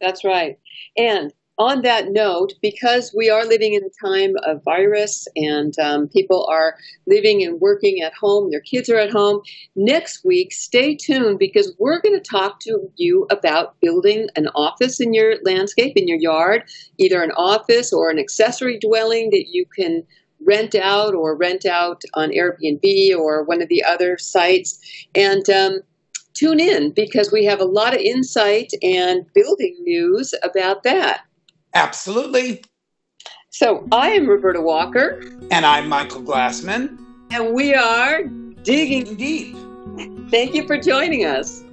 That's 0.01 0.25
right. 0.25 0.59
And 0.97 1.33
on 1.59 1.83
that 1.83 2.11
note, 2.11 2.53
because 2.61 3.14
we 3.17 3.31
are 3.31 3.45
living 3.45 3.75
in 3.75 3.83
a 3.85 4.07
time 4.07 4.35
of 4.45 4.62
virus 4.64 5.29
and 5.37 5.79
um, 5.79 6.09
people 6.09 6.47
are 6.51 6.75
living 7.07 7.45
and 7.45 7.61
working 7.61 8.03
at 8.03 8.12
home, 8.14 8.51
their 8.51 8.61
kids 8.61 8.88
are 8.90 8.99
at 8.99 9.12
home, 9.12 9.40
next 9.77 10.25
week, 10.25 10.53
stay 10.53 10.97
tuned 10.97 11.38
because 11.38 11.75
we're 11.79 12.01
going 12.01 12.21
to 12.21 12.31
talk 12.31 12.59
to 12.61 12.90
you 12.97 13.27
about 13.31 13.79
building 13.81 14.29
an 14.35 14.49
office 14.49 15.01
in 15.01 15.14
your 15.14 15.37
landscape, 15.45 15.97
in 15.97 16.09
your 16.09 16.19
yard, 16.19 16.64
either 16.99 17.23
an 17.23 17.33
office 17.33 17.93
or 17.93 18.11
an 18.11 18.19
accessory 18.19 18.79
dwelling 18.79 19.31
that 19.31 19.47
you 19.51 19.64
can 19.77 20.03
rent 20.45 20.75
out 20.75 21.14
or 21.14 21.37
rent 21.37 21.64
out 21.64 22.03
on 22.14 22.31
Airbnb 22.31 23.17
or 23.17 23.45
one 23.45 23.62
of 23.62 23.69
the 23.69 23.83
other 23.85 24.19
sites. 24.19 24.79
And 25.14 25.49
um, 25.49 25.81
tune 26.35 26.59
in 26.59 26.90
because 26.90 27.31
we 27.31 27.45
have 27.45 27.61
a 27.61 27.64
lot 27.64 27.95
of 27.95 28.01
insight 28.01 28.73
and 28.83 29.25
building 29.35 29.77
news 29.81 30.35
about 30.43 30.83
that. 30.83 31.21
Absolutely. 31.75 32.63
So 33.51 33.87
I 33.91 34.11
am 34.11 34.29
Roberta 34.29 34.61
Walker. 34.61 35.21
And 35.51 35.67
I'm 35.67 35.89
Michael 35.89 36.23
Glassman. 36.23 36.99
And 37.31 37.53
we 37.53 37.75
are 37.75 38.23
digging 38.63 39.17
deep. 39.17 39.57
Thank 40.31 40.55
you 40.55 40.67
for 40.67 40.79
joining 40.79 41.25
us. 41.25 41.63